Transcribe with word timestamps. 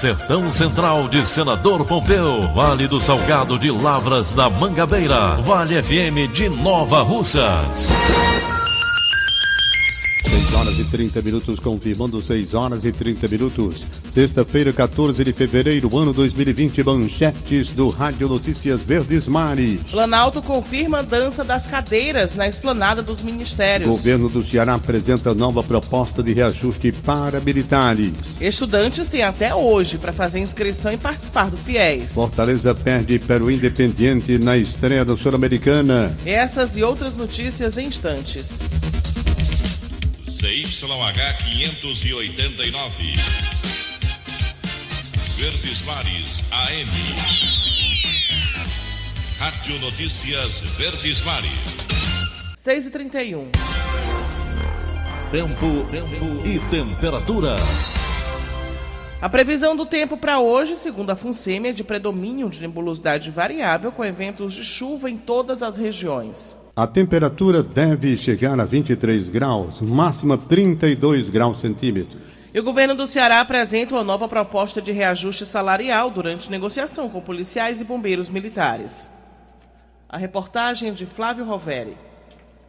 Sertão 0.00 0.50
Central 0.50 1.08
de 1.10 1.26
Senador 1.26 1.84
Pompeu, 1.84 2.40
Vale 2.54 2.88
do 2.88 2.98
Salgado 2.98 3.58
de 3.58 3.70
Lavras 3.70 4.32
da 4.32 4.48
Mangabeira, 4.48 5.36
Vale 5.42 5.82
FM 5.82 6.32
de 6.32 6.48
Nova 6.48 7.02
Russas. 7.02 7.86
6 10.50 10.54
horas 10.54 10.78
e 10.78 10.84
30 10.84 11.22
minutos, 11.22 11.60
confirmando 11.60 12.20
6 12.20 12.54
horas 12.54 12.84
e 12.84 12.90
30 12.90 13.28
minutos. 13.28 13.86
Sexta-feira, 14.08 14.72
14 14.72 15.22
de 15.22 15.32
fevereiro, 15.32 15.96
ano 15.96 16.12
2020, 16.12 16.82
manchetes 16.82 17.70
do 17.70 17.88
Rádio 17.88 18.28
Notícias 18.28 18.80
Verdes 18.80 19.28
Mares. 19.28 19.82
Planalto 19.90 20.42
confirma 20.42 21.02
dança 21.02 21.44
das 21.44 21.66
cadeiras 21.66 22.34
na 22.34 22.48
esplanada 22.48 23.02
dos 23.02 23.22
ministérios. 23.22 23.88
Governo 23.88 24.28
do 24.28 24.42
Ceará 24.42 24.74
apresenta 24.74 25.34
nova 25.34 25.62
proposta 25.62 26.22
de 26.22 26.32
reajuste 26.32 26.90
para 26.92 27.40
militares. 27.40 28.12
Estudantes 28.40 29.08
têm 29.08 29.22
até 29.22 29.54
hoje 29.54 29.98
para 29.98 30.12
fazer 30.12 30.40
inscrição 30.40 30.92
e 30.92 30.96
participar 30.96 31.48
do 31.48 31.56
FIES. 31.56 32.12
Fortaleza 32.12 32.74
perde 32.74 33.18
para 33.20 33.44
o 33.44 33.50
Independiente 33.50 34.38
na 34.38 34.56
estreia 34.56 35.04
da 35.04 35.16
Sul-Americana. 35.16 36.16
Essas 36.24 36.76
e 36.76 36.82
outras 36.82 37.14
notícias 37.14 37.78
em 37.78 37.86
instantes. 37.86 38.60
CYH 40.40 41.36
589. 41.44 43.12
Verdes 45.36 45.82
Mares 45.84 46.42
AM. 46.50 46.88
Rádio 49.38 49.78
Notícias 49.80 50.60
Verdes 50.78 51.20
Mares. 51.20 51.50
6 52.56 52.86
e 52.86 52.90
31 52.90 53.50
Tempo, 55.30 55.86
tempo 55.90 56.46
e 56.48 56.58
temperatura. 56.70 57.56
A 59.20 59.28
previsão 59.28 59.76
do 59.76 59.84
tempo 59.84 60.16
para 60.16 60.40
hoje, 60.40 60.74
segundo 60.74 61.10
a 61.10 61.16
FUNSEMI, 61.16 61.68
é 61.68 61.72
de 61.72 61.84
predomínio 61.84 62.48
de 62.48 62.62
nebulosidade 62.62 63.30
variável 63.30 63.92
com 63.92 64.02
eventos 64.02 64.54
de 64.54 64.64
chuva 64.64 65.10
em 65.10 65.18
todas 65.18 65.62
as 65.62 65.76
regiões. 65.76 66.58
A 66.74 66.86
temperatura 66.86 67.62
deve 67.62 68.16
chegar 68.16 68.58
a 68.58 68.64
23 68.64 69.28
graus, 69.28 69.80
máxima 69.80 70.38
32 70.38 71.28
graus 71.28 71.60
centímetros. 71.60 72.38
E 72.54 72.60
o 72.60 72.62
governo 72.62 72.94
do 72.94 73.06
Ceará 73.06 73.40
apresenta 73.40 73.94
uma 73.94 74.04
nova 74.04 74.28
proposta 74.28 74.80
de 74.80 74.92
reajuste 74.92 75.44
salarial 75.44 76.10
durante 76.10 76.50
negociação 76.50 77.08
com 77.08 77.20
policiais 77.20 77.80
e 77.80 77.84
bombeiros 77.84 78.28
militares. 78.28 79.10
A 80.08 80.16
reportagem 80.16 80.90
é 80.90 80.92
de 80.92 81.06
Flávio 81.06 81.44
Roveri. 81.44 81.96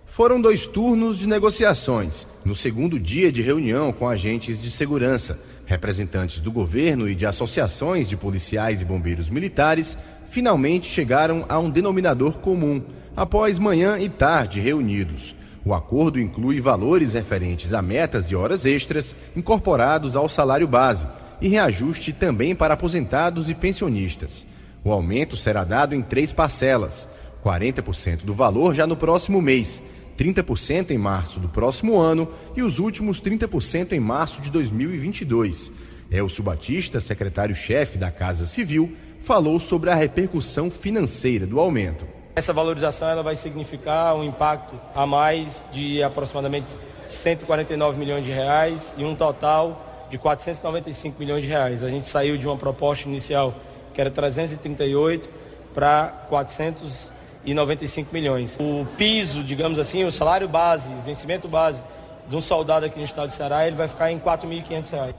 Foram 0.06 0.42
dois 0.42 0.66
turnos 0.66 1.20
de 1.20 1.28
negociações. 1.28 2.28
No 2.44 2.56
segundo 2.56 3.00
dia 3.00 3.32
de 3.32 3.42
reunião 3.42 3.94
com 3.94 4.08
agentes 4.08 4.62
de 4.62 4.70
segurança, 4.70 5.40
representantes 5.66 6.42
do 6.42 6.52
governo 6.52 7.08
e 7.08 7.16
de 7.16 7.26
associações 7.26 8.10
de 8.10 8.18
policiais 8.18 8.82
e 8.82 8.86
bombeiros 8.86 9.30
militares 9.30 9.98
finalmente 10.32 10.88
chegaram 10.88 11.46
a 11.50 11.60
um 11.60 11.70
denominador 11.70 12.38
comum 12.38 12.82
após 13.16 13.60
manhã 13.60 14.00
e 14.00 14.08
tarde 14.08 14.62
reunidos. 14.62 15.36
O 15.66 15.74
acordo 15.74 16.20
inclui 16.20 16.62
valores 16.62 17.14
referentes 17.14 17.74
a 17.74 17.82
metas 17.82 18.32
e 18.32 18.36
horas 18.36 18.66
extras 18.66 19.14
incorporados 19.36 20.16
ao 20.16 20.30
salário 20.30 20.68
base 20.68 21.06
e 21.42 21.50
reajuste 21.50 22.14
também 22.14 22.56
para 22.56 22.76
aposentados 22.76 23.50
e 23.50 23.54
pensionistas. 23.54 24.48
O 24.86 24.92
aumento 24.94 25.36
será 25.36 25.66
dado 25.66 25.94
em 25.94 26.02
três 26.02 26.32
parcelas: 26.32 27.10
40% 27.44 28.24
do 28.24 28.34
valor 28.34 28.74
já 28.74 28.88
no 28.88 28.96
próximo 28.96 29.42
mês, 29.42 29.84
30% 30.18 30.92
em 30.92 30.98
março 30.98 31.42
do 31.42 31.50
próximo 31.50 32.00
ano 32.00 32.32
e 32.56 32.64
os 32.64 32.80
últimos 32.80 33.22
30% 33.22 33.92
em 33.92 34.00
março 34.00 34.42
de 34.42 34.50
2022. 34.50 35.74
Elcio 36.10 36.44
Batista, 36.44 37.00
secretário-chefe 37.00 37.98
da 37.98 38.12
Casa 38.12 38.46
Civil, 38.46 38.94
falou 39.24 39.60
sobre 39.60 39.90
a 39.90 39.96
repercussão 39.96 40.70
financeira 40.70 41.46
do 41.46 41.60
aumento. 41.60 42.06
Essa 42.36 42.54
valorização 42.54 43.10
ela 43.10 43.24
vai 43.24 43.36
significar 43.36 44.16
um 44.16 44.24
impacto 44.24 44.80
a 44.96 45.06
mais 45.06 45.66
de 45.72 46.02
aproximadamente 46.02 46.66
149 47.06 47.98
milhões 47.98 48.24
de 48.24 48.32
reais 48.32 48.96
e 48.98 49.04
um 49.04 49.16
total 49.16 50.08
de 50.10 50.18
495 50.18 51.20
milhões 51.20 51.44
de 51.44 51.48
reais. 51.48 51.84
A 51.84 51.90
gente 51.90 52.08
saiu 52.08 52.38
de 52.38 52.48
uma 52.48 52.58
proposta 52.58 53.08
inicial 53.08 53.54
que 53.94 54.00
era 54.00 54.10
338 54.10 55.30
para 55.74 56.08
495 56.30 58.14
milhões. 58.14 58.58
O 58.60 58.86
piso, 58.98 59.44
digamos 59.44 59.78
assim, 59.78 60.04
o 60.04 60.12
salário 60.12 60.48
base, 60.48 60.94
o 60.94 61.02
vencimento 61.02 61.48
base 61.48 61.84
de 62.28 62.36
um 62.36 62.42
soldado 62.42 62.86
aqui 62.86 62.98
no 62.98 63.06
estado 63.06 63.28
de 63.28 63.36
Ceará, 63.36 63.68
ele 63.68 63.76
vai 63.76 63.88
ficar 63.88 64.12
em 64.12 64.20
4.500 64.20 64.92
reais. 64.92 65.16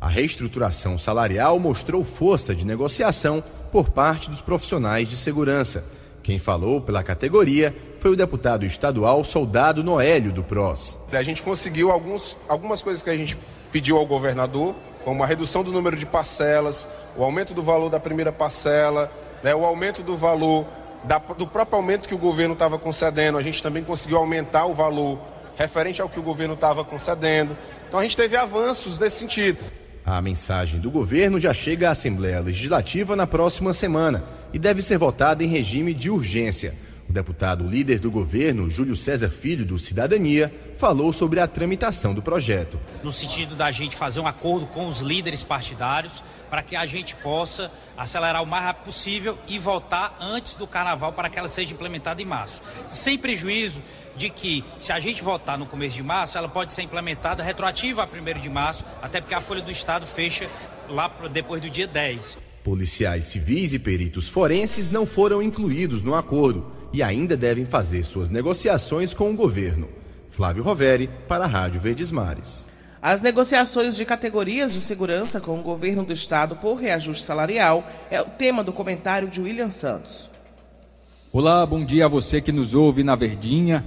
A 0.00 0.08
reestruturação 0.08 0.98
salarial 0.98 1.58
mostrou 1.58 2.02
força 2.02 2.54
de 2.54 2.64
negociação 2.64 3.44
por 3.70 3.90
parte 3.90 4.30
dos 4.30 4.40
profissionais 4.40 5.08
de 5.08 5.16
segurança 5.16 5.84
quem 6.22 6.38
falou 6.38 6.80
pela 6.80 7.02
categoria 7.02 7.74
foi 7.98 8.12
o 8.12 8.16
deputado 8.16 8.64
estadual 8.64 9.24
Soldado 9.24 9.82
Noélio 9.82 10.32
do 10.32 10.42
PROS. 10.42 10.98
A 11.10 11.22
gente 11.22 11.42
conseguiu 11.42 11.90
alguns, 11.90 12.36
algumas 12.48 12.82
coisas 12.82 13.02
que 13.02 13.10
a 13.10 13.16
gente 13.16 13.36
pediu 13.72 13.96
ao 13.96 14.06
governador, 14.06 14.74
como 15.04 15.22
a 15.22 15.26
redução 15.26 15.64
do 15.64 15.72
número 15.72 15.96
de 15.96 16.06
parcelas, 16.06 16.88
o 17.16 17.24
aumento 17.24 17.54
do 17.54 17.62
valor 17.62 17.90
da 17.90 17.98
primeira 17.98 18.30
parcela, 18.30 19.10
né, 19.42 19.54
o 19.54 19.64
aumento 19.64 20.02
do 20.02 20.16
valor 20.16 20.66
da, 21.04 21.18
do 21.18 21.46
próprio 21.46 21.76
aumento 21.76 22.06
que 22.06 22.14
o 22.14 22.18
governo 22.18 22.52
estava 22.54 22.78
concedendo. 22.78 23.38
A 23.38 23.42
gente 23.42 23.62
também 23.62 23.82
conseguiu 23.82 24.18
aumentar 24.18 24.66
o 24.66 24.74
valor 24.74 25.18
referente 25.56 26.00
ao 26.00 26.08
que 26.08 26.20
o 26.20 26.22
governo 26.22 26.54
estava 26.54 26.84
concedendo. 26.84 27.56
Então 27.88 27.98
a 27.98 28.02
gente 28.02 28.16
teve 28.16 28.36
avanços 28.36 28.98
nesse 28.98 29.18
sentido. 29.18 29.79
A 30.04 30.20
mensagem 30.20 30.80
do 30.80 30.90
governo 30.90 31.38
já 31.38 31.52
chega 31.52 31.88
à 31.88 31.92
Assembleia 31.92 32.40
Legislativa 32.40 33.14
na 33.14 33.26
próxima 33.26 33.72
semana 33.72 34.24
e 34.52 34.58
deve 34.58 34.82
ser 34.82 34.98
votada 34.98 35.44
em 35.44 35.46
regime 35.46 35.92
de 35.92 36.10
urgência. 36.10 36.74
O 37.10 37.12
deputado 37.12 37.66
líder 37.66 37.98
do 37.98 38.08
governo, 38.08 38.70
Júlio 38.70 38.94
César 38.94 39.30
Filho, 39.30 39.64
do 39.64 39.76
Cidadania, 39.80 40.54
falou 40.78 41.12
sobre 41.12 41.40
a 41.40 41.48
tramitação 41.48 42.14
do 42.14 42.22
projeto. 42.22 42.78
No 43.02 43.10
sentido 43.10 43.56
da 43.56 43.72
gente 43.72 43.96
fazer 43.96 44.20
um 44.20 44.28
acordo 44.28 44.68
com 44.68 44.86
os 44.86 45.00
líderes 45.00 45.42
partidários 45.42 46.22
para 46.48 46.62
que 46.62 46.76
a 46.76 46.86
gente 46.86 47.16
possa 47.16 47.68
acelerar 47.98 48.44
o 48.44 48.46
mais 48.46 48.62
rápido 48.62 48.84
possível 48.84 49.36
e 49.48 49.58
votar 49.58 50.16
antes 50.20 50.54
do 50.54 50.68
carnaval 50.68 51.12
para 51.12 51.28
que 51.28 51.36
ela 51.36 51.48
seja 51.48 51.74
implementada 51.74 52.22
em 52.22 52.24
março. 52.24 52.62
Sem 52.86 53.18
prejuízo 53.18 53.82
de 54.16 54.30
que, 54.30 54.62
se 54.76 54.92
a 54.92 55.00
gente 55.00 55.20
votar 55.20 55.58
no 55.58 55.66
começo 55.66 55.96
de 55.96 56.04
março, 56.04 56.38
ela 56.38 56.48
pode 56.48 56.72
ser 56.72 56.82
implementada 56.82 57.42
retroativa 57.42 58.04
a 58.04 58.06
1 58.06 58.38
de 58.38 58.48
março, 58.48 58.84
até 59.02 59.20
porque 59.20 59.34
a 59.34 59.40
Folha 59.40 59.62
do 59.62 59.72
Estado 59.72 60.06
fecha 60.06 60.48
lá 60.88 61.10
depois 61.32 61.60
do 61.60 61.68
dia 61.68 61.88
10. 61.88 62.38
Policiais 62.62 63.24
civis 63.24 63.74
e 63.74 63.80
peritos 63.80 64.28
forenses 64.28 64.88
não 64.88 65.04
foram 65.04 65.42
incluídos 65.42 66.04
no 66.04 66.14
acordo 66.14 66.78
e 66.92 67.02
ainda 67.02 67.36
devem 67.36 67.64
fazer 67.64 68.04
suas 68.04 68.28
negociações 68.28 69.14
com 69.14 69.30
o 69.30 69.36
governo. 69.36 69.88
Flávio 70.30 70.62
Roveri, 70.62 71.10
para 71.28 71.44
a 71.44 71.48
Rádio 71.48 71.80
Verdes 71.80 72.10
Mares. 72.10 72.66
As 73.02 73.22
negociações 73.22 73.96
de 73.96 74.04
categorias 74.04 74.74
de 74.74 74.80
segurança 74.80 75.40
com 75.40 75.58
o 75.58 75.62
governo 75.62 76.04
do 76.04 76.12
estado 76.12 76.56
por 76.56 76.74
reajuste 76.74 77.24
salarial 77.24 77.82
é 78.10 78.20
o 78.20 78.26
tema 78.26 78.62
do 78.62 78.72
comentário 78.72 79.28
de 79.28 79.40
William 79.40 79.70
Santos. 79.70 80.28
Olá, 81.32 81.64
bom 81.64 81.84
dia 81.84 82.04
a 82.06 82.08
você 82.08 82.40
que 82.40 82.52
nos 82.52 82.74
ouve 82.74 83.02
na 83.02 83.14
Verdinha. 83.14 83.84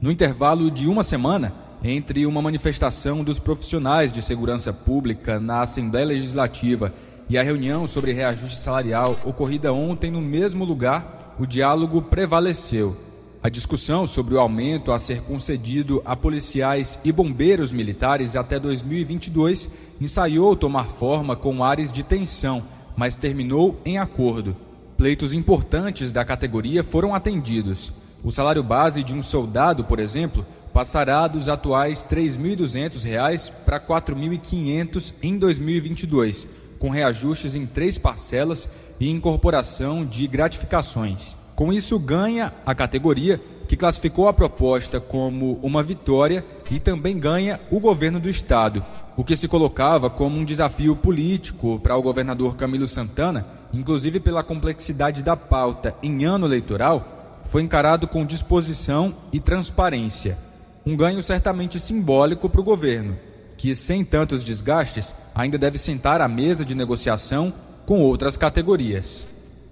No 0.00 0.10
intervalo 0.10 0.70
de 0.70 0.86
uma 0.86 1.04
semana, 1.04 1.52
entre 1.82 2.24
uma 2.24 2.40
manifestação 2.40 3.22
dos 3.22 3.38
profissionais 3.38 4.12
de 4.12 4.22
segurança 4.22 4.72
pública 4.72 5.38
na 5.38 5.60
Assembleia 5.60 6.06
Legislativa 6.06 6.94
e 7.28 7.36
a 7.36 7.42
reunião 7.42 7.86
sobre 7.86 8.12
reajuste 8.12 8.58
salarial 8.58 9.16
ocorrida 9.24 9.72
ontem 9.72 10.10
no 10.10 10.20
mesmo 10.20 10.64
lugar, 10.64 11.17
o 11.38 11.46
diálogo 11.46 12.02
prevaleceu. 12.02 12.96
A 13.40 13.48
discussão 13.48 14.06
sobre 14.06 14.34
o 14.34 14.40
aumento 14.40 14.90
a 14.90 14.98
ser 14.98 15.22
concedido 15.22 16.02
a 16.04 16.16
policiais 16.16 16.98
e 17.04 17.12
bombeiros 17.12 17.70
militares 17.70 18.34
até 18.34 18.58
2022 18.58 19.70
ensaiou 20.00 20.56
tomar 20.56 20.88
forma 20.88 21.36
com 21.36 21.62
áreas 21.62 21.92
de 21.92 22.02
tensão, 22.02 22.64
mas 22.96 23.14
terminou 23.14 23.80
em 23.84 23.96
acordo. 23.96 24.56
Pleitos 24.96 25.32
importantes 25.32 26.10
da 26.10 26.24
categoria 26.24 26.82
foram 26.82 27.14
atendidos. 27.14 27.92
O 28.24 28.32
salário 28.32 28.64
base 28.64 29.04
de 29.04 29.14
um 29.14 29.22
soldado, 29.22 29.84
por 29.84 30.00
exemplo, 30.00 30.44
passará 30.72 31.28
dos 31.28 31.48
atuais 31.48 32.02
R$ 32.02 32.16
3.200 32.16 33.52
para 33.64 33.78
R$ 33.78 33.84
4.500 33.86 35.14
em 35.22 35.38
2022, 35.38 36.48
com 36.78 36.90
reajustes 36.90 37.54
em 37.54 37.66
três 37.66 37.98
parcelas 37.98 38.68
e 39.00 39.10
incorporação 39.10 40.04
de 40.04 40.26
gratificações. 40.26 41.36
Com 41.54 41.72
isso, 41.72 41.98
ganha 41.98 42.52
a 42.64 42.74
categoria, 42.74 43.40
que 43.66 43.76
classificou 43.76 44.28
a 44.28 44.32
proposta 44.32 45.00
como 45.00 45.58
uma 45.62 45.82
vitória, 45.82 46.44
e 46.70 46.78
também 46.78 47.18
ganha 47.18 47.60
o 47.70 47.80
governo 47.80 48.20
do 48.20 48.28
estado, 48.28 48.84
o 49.16 49.24
que 49.24 49.34
se 49.34 49.48
colocava 49.48 50.08
como 50.08 50.38
um 50.38 50.44
desafio 50.44 50.94
político 50.94 51.80
para 51.80 51.96
o 51.96 52.02
governador 52.02 52.54
Camilo 52.56 52.86
Santana, 52.86 53.46
inclusive 53.72 54.20
pela 54.20 54.44
complexidade 54.44 55.22
da 55.22 55.36
pauta 55.36 55.94
em 56.02 56.24
ano 56.24 56.46
eleitoral, 56.46 57.40
foi 57.44 57.62
encarado 57.62 58.06
com 58.06 58.24
disposição 58.24 59.14
e 59.32 59.40
transparência. 59.40 60.38
Um 60.86 60.96
ganho 60.96 61.22
certamente 61.22 61.80
simbólico 61.80 62.48
para 62.48 62.60
o 62.60 62.64
governo, 62.64 63.16
que, 63.58 63.74
sem 63.74 64.04
tantos 64.04 64.42
desgastes, 64.44 65.14
ainda 65.34 65.58
deve 65.58 65.76
sentar 65.76 66.22
à 66.22 66.28
mesa 66.28 66.64
de 66.64 66.74
negociação 66.74 67.52
com 67.84 68.00
outras 68.00 68.36
categorias. 68.36 69.26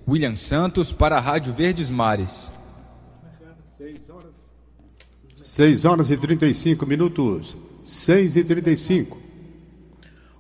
William 0.07 0.37
Santos 0.37 0.93
para 0.93 1.17
a 1.17 1.21
Rádio 1.21 1.55
Verdes 1.55 1.89
Mares. 1.89 2.51
6 5.35 5.85
horas 5.85 6.11
e 6.11 6.17
35 6.17 6.85
minutos. 6.85 7.57
6 7.85 8.37
e 8.37 8.45
35. 8.45 9.19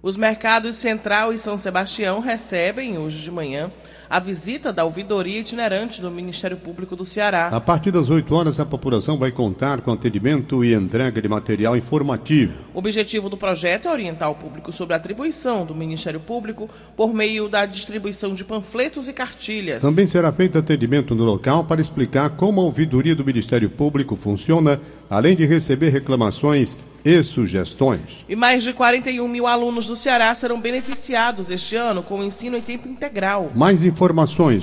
Os 0.02 0.16
mercados 0.16 0.76
Central 0.76 1.32
e 1.32 1.38
São 1.38 1.56
Sebastião 1.58 2.20
recebem 2.20 2.98
hoje 2.98 3.22
de 3.22 3.30
manhã 3.30 3.70
a 4.08 4.18
visita 4.18 4.72
da 4.72 4.84
ouvidoria 4.84 5.40
itinerante 5.40 6.00
do 6.00 6.10
Ministério 6.10 6.56
Público 6.56 6.94
do 6.94 7.04
Ceará. 7.04 7.48
A 7.48 7.60
partir 7.60 7.90
das 7.90 8.08
8 8.08 8.34
horas, 8.34 8.60
a 8.60 8.66
população 8.66 9.18
vai 9.18 9.30
contar 9.30 9.80
com 9.80 9.92
atendimento 9.92 10.64
e 10.64 10.74
entrega 10.74 11.20
de 11.20 11.28
material 11.28 11.76
informativo. 11.76 12.54
O 12.72 12.78
objetivo 12.78 13.28
do 13.28 13.36
projeto 13.36 13.88
é 13.88 13.92
orientar 13.92 14.30
o 14.30 14.34
público 14.34 14.72
sobre 14.72 14.94
a 14.94 14.96
atribuição 14.96 15.66
do 15.66 15.74
Ministério 15.74 16.20
Público 16.20 16.68
por 16.96 17.12
meio 17.12 17.48
da 17.48 17.66
distribuição 17.66 18.34
de 18.34 18.44
panfletos 18.44 19.08
e 19.08 19.12
cartilhas. 19.12 19.82
Também 19.82 20.06
será 20.06 20.32
feito 20.32 20.58
atendimento 20.58 21.14
no 21.14 21.24
local 21.24 21.64
para 21.64 21.80
explicar 21.80 22.30
como 22.30 22.60
a 22.60 22.64
ouvidoria 22.64 23.14
do 23.14 23.24
Ministério 23.24 23.68
Público 23.68 24.16
funciona, 24.16 24.80
além 25.10 25.36
de 25.36 25.44
receber 25.44 25.90
reclamações 25.90 26.78
e 27.04 27.22
sugestões. 27.22 28.24
E 28.28 28.34
mais 28.34 28.64
de 28.64 28.72
41 28.72 29.28
mil 29.28 29.46
alunos 29.46 29.86
do 29.86 29.94
Ceará 29.94 30.34
serão 30.34 30.60
beneficiados 30.60 31.52
este 31.52 31.76
ano 31.76 32.02
com 32.02 32.18
o 32.18 32.24
ensino 32.24 32.56
em 32.56 32.60
tempo 32.60 32.88
integral. 32.88 33.52
Mais 33.54 33.84
informações 33.84 33.95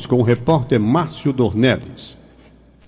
com 0.06 0.18
o 0.18 0.22
repórter 0.22 0.80
Márcio 0.80 1.34
Dornelles. 1.34 2.20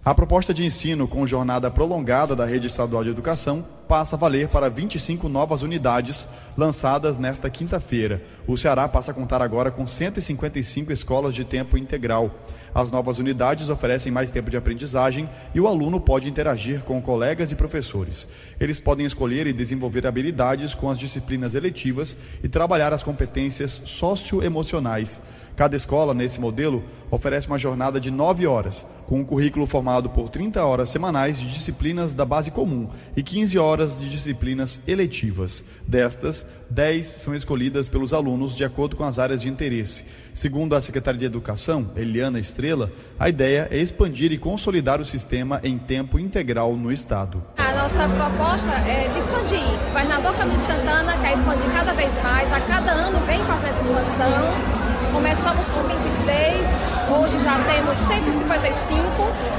A 0.05 0.13
proposta 0.13 0.53
de 0.53 0.63
ensino 0.63 1.07
com 1.07 1.25
jornada 1.25 1.71
prolongada 1.71 2.35
da 2.35 2.45
Rede 2.45 2.67
Estadual 2.67 3.03
de 3.03 3.09
Educação 3.09 3.65
passa 3.87 4.15
a 4.15 4.19
valer 4.19 4.49
para 4.49 4.69
25 4.69 5.27
novas 5.27 5.63
unidades 5.63 6.27
lançadas 6.55 7.17
nesta 7.17 7.49
quinta-feira. 7.49 8.21
O 8.45 8.55
Ceará 8.55 8.87
passa 8.87 9.09
a 9.09 9.13
contar 9.15 9.41
agora 9.41 9.71
com 9.71 9.87
155 9.87 10.91
escolas 10.93 11.33
de 11.33 11.43
tempo 11.43 11.75
integral. 11.75 12.29
As 12.75 12.91
novas 12.91 13.17
unidades 13.17 13.69
oferecem 13.69 14.11
mais 14.11 14.29
tempo 14.29 14.51
de 14.51 14.57
aprendizagem 14.57 15.27
e 15.55 15.59
o 15.59 15.67
aluno 15.67 15.99
pode 15.99 16.29
interagir 16.29 16.81
com 16.81 17.01
colegas 17.01 17.51
e 17.51 17.55
professores. 17.55 18.27
Eles 18.59 18.79
podem 18.79 19.05
escolher 19.05 19.47
e 19.47 19.53
desenvolver 19.53 20.05
habilidades 20.05 20.75
com 20.75 20.89
as 20.89 20.99
disciplinas 20.99 21.55
eletivas 21.55 22.15
e 22.43 22.49
trabalhar 22.49 22.93
as 22.93 23.01
competências 23.01 23.81
socioemocionais. 23.85 25.21
Cada 25.55 25.75
escola, 25.77 26.13
nesse 26.13 26.39
modelo, 26.39 26.83
oferece 27.09 27.47
uma 27.47 27.57
jornada 27.57 27.99
de 27.99 28.11
9 28.11 28.45
horas, 28.45 28.85
com 29.05 29.19
um 29.19 29.25
currículo 29.25 29.65
formado 29.65 30.09
por 30.09 30.29
30 30.29 30.63
horas 30.65 30.89
semanais 30.89 31.39
de 31.39 31.47
disciplinas 31.47 32.13
da 32.13 32.25
base 32.25 32.51
comum 32.51 32.89
e 33.15 33.23
15 33.23 33.57
horas 33.57 33.99
de 33.99 34.09
disciplinas 34.09 34.81
eletivas. 34.85 35.63
Destas, 35.87 36.45
10 36.69 37.05
são 37.05 37.33
escolhidas 37.33 37.87
pelos 37.87 38.11
alunos 38.11 38.55
de 38.55 38.65
acordo 38.65 38.97
com 38.97 39.05
as 39.05 39.17
áreas 39.17 39.41
de 39.41 39.47
interesse. 39.47 40.03
Segundo 40.33 40.75
a 40.75 40.81
secretária 40.81 41.19
de 41.19 41.25
Educação, 41.25 41.91
Eliana 41.95 42.39
Estrela, 42.39 42.91
a 43.17 43.29
ideia 43.29 43.69
é 43.71 43.77
expandir 43.77 44.33
e 44.33 44.37
consolidar 44.37 44.99
o 44.99 45.05
sistema 45.05 45.61
em 45.63 45.77
tempo 45.77 46.19
integral 46.19 46.75
no 46.75 46.91
Estado. 46.91 47.41
A 47.57 47.73
nossa 47.75 48.09
proposta 48.09 48.71
é 48.71 49.07
de 49.07 49.19
expandir. 49.19 49.63
O 49.63 49.87
governador 49.87 50.35
Camilo 50.35 50.61
Santana 50.61 51.17
quer 51.19 51.33
expandir 51.35 51.71
cada 51.71 51.93
vez 51.93 52.13
mais, 52.21 52.51
a 52.51 52.59
cada 52.59 52.91
ano 52.91 53.25
vem 53.25 53.39
fazendo 53.45 53.69
essa 53.69 53.81
expansão. 53.81 54.74
Começamos 55.15 55.65
com 55.67 55.81
26, 55.83 56.67
hoje 57.09 57.39
já 57.39 57.57
temos 57.63 57.95
155 57.95 59.01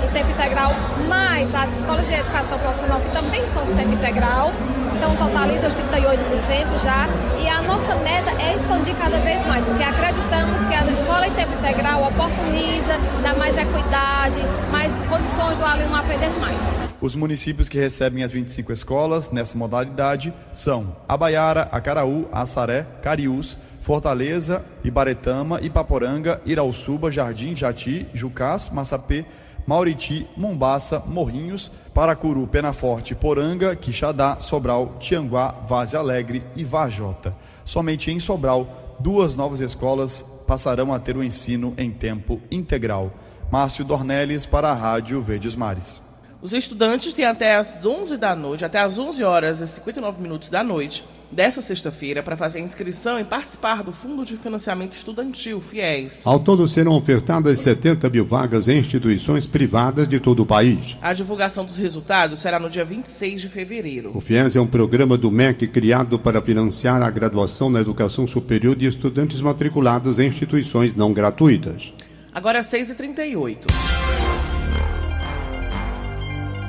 de 0.03 0.13
tempo 0.13 0.31
integral, 0.31 0.71
mais 1.09 1.55
as 1.55 1.79
escolas 1.79 2.07
de 2.07 2.13
educação 2.13 2.59
profissional 2.59 3.01
que 3.01 3.11
também 3.11 3.47
são 3.47 3.65
de 3.65 3.73
tempo 3.73 3.95
integral. 3.95 4.53
Então 4.95 5.17
totaliza 5.17 5.67
os 5.69 5.75
38% 5.75 6.79
já. 6.79 7.09
E 7.43 7.49
a 7.49 7.63
nossa 7.63 7.95
meta 7.97 8.31
é 8.39 8.55
expandir 8.55 8.95
cada 8.97 9.19
vez 9.21 9.47
mais, 9.47 9.65
porque 9.65 9.83
acreditamos 9.83 10.61
que 10.61 10.75
a 10.75 10.93
escola 10.93 11.27
em 11.27 11.33
tempo 11.33 11.53
integral 11.55 12.07
oportuniza, 12.07 12.99
dá 13.23 13.35
mais 13.35 13.57
equidade, 13.57 14.39
mais 14.71 14.93
condições 15.09 15.57
do 15.57 15.65
aluno 15.65 15.97
aprender 15.97 16.29
mais. 16.39 16.81
Os 17.01 17.17
municípios 17.17 17.67
que 17.67 17.79
recebem 17.79 18.23
as 18.23 18.31
25 18.31 18.73
escolas 18.73 19.31
nessa 19.31 19.57
modalidade 19.57 20.35
são 20.53 20.97
Abaiara, 21.09 21.69
Acaraú, 21.73 22.29
Assaré, 22.31 22.87
Cariús, 23.03 23.59
Fortaleza, 23.87 24.65
Ibaretama, 24.83 25.61
Ipaporanga, 25.61 26.41
Irauçuba, 26.45 27.09
Jardim, 27.09 27.55
Jati, 27.55 28.05
Jucás, 28.13 28.69
Massapê, 28.69 29.25
Mauriti, 29.65 30.27
Mombaça, 30.37 30.99
Morrinhos, 31.07 31.71
Paracuru, 31.95 32.49
Penaforte, 32.49 33.15
Poranga, 33.15 33.77
Quixadá, 33.77 34.41
Sobral, 34.41 34.97
Tianguá, 34.99 35.55
Vaze 35.69 35.97
Alegre 35.97 36.43
e 36.57 36.65
Vajota. 36.65 37.33
Somente 37.65 38.11
em 38.11 38.19
Sobral, 38.19 38.97
duas 38.99 39.37
novas 39.37 39.61
escolas 39.61 40.27
passarão 40.49 40.93
a 40.93 40.99
ter 40.99 41.17
o 41.17 41.23
ensino 41.23 41.73
em 41.79 41.93
tempo 41.93 42.41
integral. 42.51 43.13
Márcio 43.53 43.85
Dornelles 43.85 44.45
para 44.45 44.69
a 44.69 44.75
Rádio 44.75 45.23
Verdes 45.23 45.55
Mares. 45.55 46.06
Os 46.47 46.53
estudantes 46.53 47.13
têm 47.13 47.25
até 47.25 47.57
as 47.57 47.85
11 47.85 48.17
da 48.17 48.37
noite, 48.37 48.65
até 48.65 48.79
as 48.79 49.01
11 49.01 49.21
horas 49.25 49.61
e 49.61 49.67
59 49.67 50.23
minutos 50.23 50.49
da 50.49 50.63
noite, 50.63 51.05
dessa 51.29 51.61
sexta-feira 51.61 52.23
para 52.23 52.37
fazer 52.37 52.61
a 52.61 52.63
inscrição 52.63 53.19
e 53.19 53.25
participar 53.25 53.83
do 53.83 53.93
Fundo 53.93 54.25
de 54.25 54.37
Financiamento 54.37 54.97
Estudantil, 54.97 55.61
FIES. 55.61 56.25
Ao 56.25 56.39
todo 56.39 56.69
serão 56.69 56.93
ofertadas 56.93 57.59
70 57.59 58.09
mil 58.11 58.25
vagas 58.25 58.69
em 58.69 58.79
instituições 58.79 59.45
privadas 59.45 60.09
de 60.09 60.21
todo 60.21 60.45
o 60.45 60.47
país. 60.47 60.97
A 61.03 61.13
divulgação 61.13 61.65
dos 61.65 61.75
resultados 61.75 62.43
será 62.43 62.61
no 62.61 62.71
dia 62.71 62.85
26 62.85 63.41
de 63.41 63.49
fevereiro. 63.49 64.13
O 64.15 64.21
FIES 64.21 64.55
é 64.55 64.61
um 64.61 64.69
programa 64.69 65.19
do 65.19 65.33
MEC 65.33 65.67
criado 65.67 66.17
para 66.17 66.41
financiar 66.41 67.03
a 67.03 67.11
graduação 67.11 67.69
na 67.69 67.81
educação 67.81 68.25
superior 68.25 68.77
de 68.77 68.87
estudantes 68.87 69.43
matriculados 69.43 70.21
em 70.21 70.29
instituições 70.29 70.95
não 70.95 71.13
gratuitas. 71.13 71.93
Agora 72.33 72.61
6h38. 72.61 73.67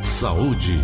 Saúde. 0.08 0.80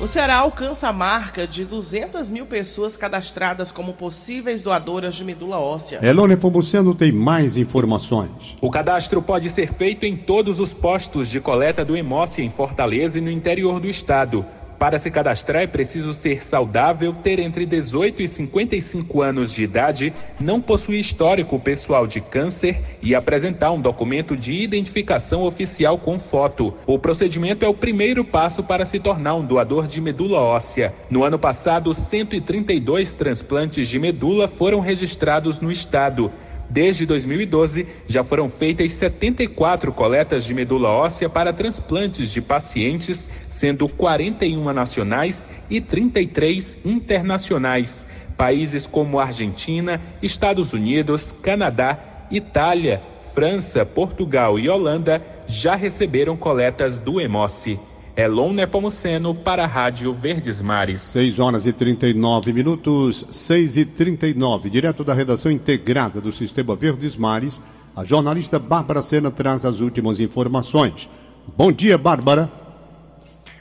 O 0.00 0.06
Ceará 0.06 0.38
alcança 0.38 0.88
a 0.88 0.92
marca 0.92 1.46
de 1.46 1.64
200 1.64 2.28
mil 2.28 2.44
pessoas 2.44 2.96
cadastradas 2.96 3.70
como 3.70 3.92
possíveis 3.92 4.60
doadoras 4.60 5.14
de 5.14 5.24
medula 5.24 5.60
óssea. 5.60 6.00
Elone 6.02 6.36
Pomuceno 6.36 6.96
tem 6.96 7.12
mais 7.12 7.56
informações. 7.56 8.56
O 8.60 8.70
cadastro 8.70 9.22
pode 9.22 9.48
ser 9.48 9.72
feito 9.72 10.04
em 10.04 10.16
todos 10.16 10.58
os 10.58 10.74
postos 10.74 11.28
de 11.28 11.40
coleta 11.40 11.84
do 11.84 11.96
Hemócia 11.96 12.42
em 12.42 12.50
Fortaleza 12.50 13.18
e 13.18 13.20
no 13.20 13.30
interior 13.30 13.78
do 13.78 13.86
estado. 13.86 14.44
Para 14.80 14.98
se 14.98 15.10
cadastrar 15.10 15.60
é 15.60 15.66
preciso 15.66 16.14
ser 16.14 16.42
saudável, 16.42 17.12
ter 17.12 17.38
entre 17.38 17.66
18 17.66 18.22
e 18.22 18.26
55 18.26 19.20
anos 19.20 19.52
de 19.52 19.62
idade, 19.62 20.10
não 20.40 20.58
possuir 20.58 20.98
histórico 20.98 21.60
pessoal 21.60 22.06
de 22.06 22.18
câncer 22.22 22.80
e 23.02 23.14
apresentar 23.14 23.72
um 23.72 23.80
documento 23.80 24.34
de 24.34 24.52
identificação 24.52 25.42
oficial 25.42 25.98
com 25.98 26.18
foto. 26.18 26.74
O 26.86 26.98
procedimento 26.98 27.62
é 27.62 27.68
o 27.68 27.74
primeiro 27.74 28.24
passo 28.24 28.64
para 28.64 28.86
se 28.86 28.98
tornar 28.98 29.34
um 29.34 29.44
doador 29.44 29.86
de 29.86 30.00
medula 30.00 30.38
óssea. 30.38 30.94
No 31.10 31.24
ano 31.24 31.38
passado, 31.38 31.92
132 31.92 33.12
transplantes 33.12 33.86
de 33.86 33.98
medula 33.98 34.48
foram 34.48 34.80
registrados 34.80 35.60
no 35.60 35.70
estado. 35.70 36.32
Desde 36.70 37.04
2012, 37.04 37.84
já 38.06 38.22
foram 38.22 38.48
feitas 38.48 38.92
74 38.92 39.92
coletas 39.92 40.44
de 40.44 40.54
medula 40.54 40.88
óssea 40.88 41.28
para 41.28 41.52
transplantes 41.52 42.30
de 42.30 42.40
pacientes, 42.40 43.28
sendo 43.48 43.88
41 43.88 44.72
nacionais 44.72 45.50
e 45.68 45.80
33 45.80 46.78
internacionais. 46.84 48.06
Países 48.36 48.86
como 48.86 49.18
Argentina, 49.18 50.00
Estados 50.22 50.72
Unidos, 50.72 51.34
Canadá, 51.42 52.26
Itália, 52.30 53.02
França, 53.34 53.84
Portugal 53.84 54.56
e 54.56 54.68
Holanda 54.68 55.20
já 55.48 55.74
receberam 55.74 56.36
coletas 56.36 57.00
do 57.00 57.20
Emoce. 57.20 57.80
Elon 58.16 58.52
Nepomuceno 58.52 59.34
para 59.34 59.62
a 59.62 59.66
Rádio 59.66 60.12
Verdes 60.12 60.60
Mares. 60.60 61.00
6 61.00 61.38
horas 61.38 61.64
e 61.64 61.72
39 61.72 62.52
minutos, 62.52 63.26
6 63.30 63.76
e 63.76 63.84
39, 63.84 64.68
direto 64.68 65.04
da 65.04 65.14
redação 65.14 65.50
integrada 65.50 66.20
do 66.20 66.32
Sistema 66.32 66.74
Verdes 66.74 67.16
Mares, 67.16 67.62
a 67.94 68.04
jornalista 68.04 68.58
Bárbara 68.58 69.00
Sena 69.00 69.30
traz 69.30 69.64
as 69.64 69.80
últimas 69.80 70.18
informações. 70.18 71.08
Bom 71.56 71.70
dia, 71.70 71.96
Bárbara. 71.96 72.50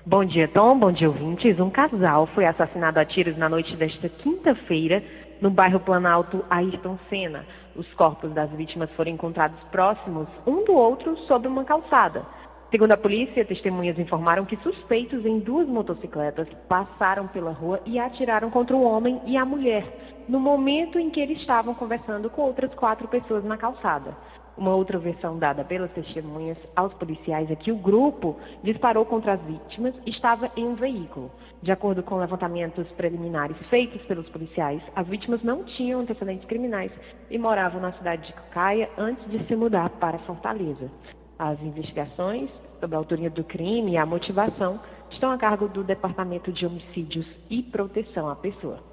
Bom 0.05 0.25
dia, 0.25 0.47
Tom. 0.47 0.79
Bom 0.79 0.91
dia, 0.91 1.07
ouvintes. 1.07 1.59
Um 1.59 1.69
casal 1.69 2.27
foi 2.33 2.45
assassinado 2.45 2.99
a 2.99 3.05
tiros 3.05 3.37
na 3.37 3.47
noite 3.47 3.75
desta 3.75 4.09
quinta-feira 4.09 5.03
no 5.39 5.51
bairro 5.51 5.79
Planalto 5.79 6.43
Ayrton 6.49 6.97
Senna. 7.09 7.45
Os 7.75 7.87
corpos 7.93 8.31
das 8.33 8.49
vítimas 8.51 8.89
foram 8.97 9.11
encontrados 9.11 9.59
próximos 9.71 10.27
um 10.45 10.65
do 10.65 10.73
outro 10.73 11.15
sobre 11.27 11.47
uma 11.47 11.63
calçada. 11.63 12.25
Segundo 12.71 12.91
a 12.91 12.97
polícia, 12.97 13.43
testemunhas 13.43 13.97
informaram 13.97 14.45
que 14.45 14.55
suspeitos 14.57 15.25
em 15.25 15.39
duas 15.39 15.67
motocicletas 15.67 16.47
passaram 16.67 17.27
pela 17.27 17.51
rua 17.51 17.81
e 17.83 17.97
atiraram 17.97 18.51
contra 18.51 18.75
o 18.75 18.83
homem 18.83 19.19
e 19.25 19.35
a 19.35 19.43
mulher, 19.43 19.83
no 20.27 20.39
momento 20.39 20.99
em 20.99 21.09
que 21.09 21.19
eles 21.19 21.39
estavam 21.39 21.73
conversando 21.73 22.29
com 22.29 22.43
outras 22.43 22.71
quatro 22.75 23.07
pessoas 23.07 23.43
na 23.43 23.57
calçada. 23.57 24.15
Uma 24.55 24.75
outra 24.75 24.99
versão 24.99 25.39
dada 25.39 25.63
pelas 25.63 25.89
testemunhas 25.93 26.59
aos 26.75 26.93
policiais 26.93 27.49
é 27.49 27.55
que 27.55 27.71
o 27.71 27.77
grupo 27.77 28.37
disparou 28.61 29.03
contra 29.03 29.33
as 29.33 29.41
vítimas 29.41 29.95
e 30.05 30.11
estava 30.11 30.51
em 30.55 30.65
um 30.65 30.75
veículo. 30.75 31.31
De 31.63 31.71
acordo 31.71 32.03
com 32.03 32.17
levantamentos 32.17 32.87
preliminares 32.91 33.57
feitos 33.69 34.01
pelos 34.03 34.29
policiais, 34.29 34.81
as 34.95 35.07
vítimas 35.07 35.41
não 35.41 35.63
tinham 35.63 36.01
antecedentes 36.01 36.45
criminais 36.45 36.91
e 37.31 37.37
moravam 37.39 37.81
na 37.81 37.93
cidade 37.93 38.27
de 38.27 38.33
Caia 38.51 38.89
antes 38.95 39.27
de 39.31 39.43
se 39.47 39.55
mudar 39.55 39.89
para 39.91 40.19
Fortaleza. 40.19 40.91
As 41.39 41.57
investigações 41.61 42.49
sobre 42.81 42.97
a 42.97 42.99
autoria 42.99 43.29
do 43.29 43.45
crime 43.45 43.93
e 43.93 43.97
a 43.97 44.05
motivação 44.05 44.77
estão 45.09 45.31
a 45.31 45.37
cargo 45.37 45.69
do 45.69 45.85
Departamento 45.85 46.51
de 46.51 46.65
Homicídios 46.65 47.25
e 47.49 47.63
Proteção 47.63 48.27
à 48.27 48.35
Pessoa. 48.35 48.83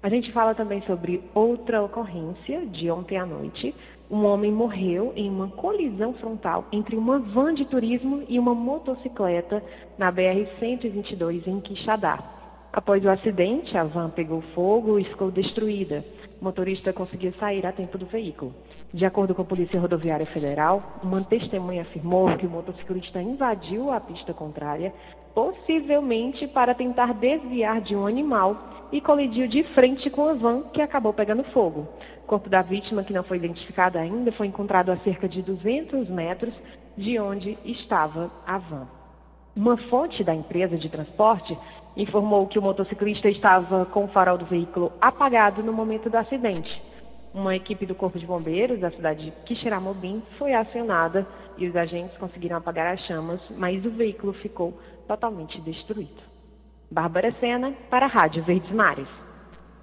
A 0.00 0.08
gente 0.08 0.30
fala 0.30 0.54
também 0.54 0.80
sobre 0.82 1.20
outra 1.34 1.82
ocorrência 1.82 2.64
de 2.66 2.88
ontem 2.88 3.18
à 3.18 3.26
noite. 3.26 3.74
Um 4.08 4.24
homem 4.24 4.52
morreu 4.52 5.12
em 5.16 5.28
uma 5.28 5.48
colisão 5.48 6.14
frontal 6.14 6.66
entre 6.70 6.94
uma 6.94 7.18
van 7.18 7.52
de 7.52 7.64
turismo 7.64 8.22
e 8.28 8.38
uma 8.38 8.54
motocicleta 8.54 9.60
na 9.98 10.12
BR-122 10.12 11.48
em 11.48 11.60
Quixadá. 11.60 12.41
Após 12.72 13.04
o 13.04 13.10
acidente, 13.10 13.76
a 13.76 13.84
van 13.84 14.08
pegou 14.08 14.40
fogo 14.54 14.98
e 14.98 15.04
ficou 15.04 15.30
destruída. 15.30 16.02
O 16.40 16.44
motorista 16.44 16.90
conseguiu 16.90 17.30
sair 17.34 17.66
a 17.66 17.72
tempo 17.72 17.98
do 17.98 18.06
veículo. 18.06 18.54
De 18.94 19.04
acordo 19.04 19.34
com 19.34 19.42
a 19.42 19.44
Polícia 19.44 19.78
Rodoviária 19.78 20.24
Federal, 20.24 20.82
uma 21.02 21.22
testemunha 21.22 21.82
afirmou 21.82 22.34
que 22.38 22.46
o 22.46 22.50
motociclista 22.50 23.20
invadiu 23.20 23.92
a 23.92 24.00
pista 24.00 24.32
contrária, 24.32 24.90
possivelmente 25.34 26.46
para 26.46 26.74
tentar 26.74 27.12
desviar 27.12 27.82
de 27.82 27.94
um 27.94 28.06
animal 28.06 28.88
e 28.90 29.02
colidiu 29.02 29.46
de 29.46 29.62
frente 29.74 30.08
com 30.08 30.30
a 30.30 30.32
van, 30.32 30.62
que 30.72 30.80
acabou 30.80 31.12
pegando 31.12 31.44
fogo. 31.52 31.86
O 32.24 32.26
corpo 32.26 32.48
da 32.48 32.62
vítima, 32.62 33.04
que 33.04 33.12
não 33.12 33.22
foi 33.22 33.36
identificado 33.36 33.98
ainda, 33.98 34.32
foi 34.32 34.46
encontrado 34.46 34.90
a 34.90 34.96
cerca 34.98 35.28
de 35.28 35.42
200 35.42 36.08
metros 36.08 36.54
de 36.96 37.18
onde 37.18 37.58
estava 37.66 38.30
a 38.46 38.56
van. 38.56 38.88
Uma 39.54 39.76
fonte 39.76 40.24
da 40.24 40.34
empresa 40.34 40.78
de 40.78 40.88
transporte 40.88 41.56
informou 41.96 42.46
que 42.46 42.58
o 42.58 42.62
motociclista 42.62 43.28
estava 43.28 43.86
com 43.86 44.04
o 44.04 44.08
farol 44.08 44.38
do 44.38 44.46
veículo 44.46 44.92
apagado 45.00 45.62
no 45.62 45.72
momento 45.72 46.08
do 46.08 46.16
acidente. 46.16 46.82
Uma 47.34 47.56
equipe 47.56 47.86
do 47.86 47.94
Corpo 47.94 48.18
de 48.18 48.26
Bombeiros 48.26 48.80
da 48.80 48.90
cidade 48.90 49.24
de 49.24 49.30
Quixeramobim 49.46 50.22
foi 50.38 50.52
acionada 50.52 51.26
e 51.56 51.66
os 51.66 51.74
agentes 51.74 52.16
conseguiram 52.18 52.56
apagar 52.56 52.92
as 52.92 53.00
chamas, 53.06 53.40
mas 53.56 53.84
o 53.84 53.90
veículo 53.90 54.32
ficou 54.34 54.78
totalmente 55.08 55.60
destruído. 55.60 56.22
Bárbara 56.90 57.34
Sena, 57.40 57.72
para 57.88 58.04
a 58.04 58.08
Rádio 58.08 58.44
Verdes 58.44 58.70
Mares. 58.70 59.08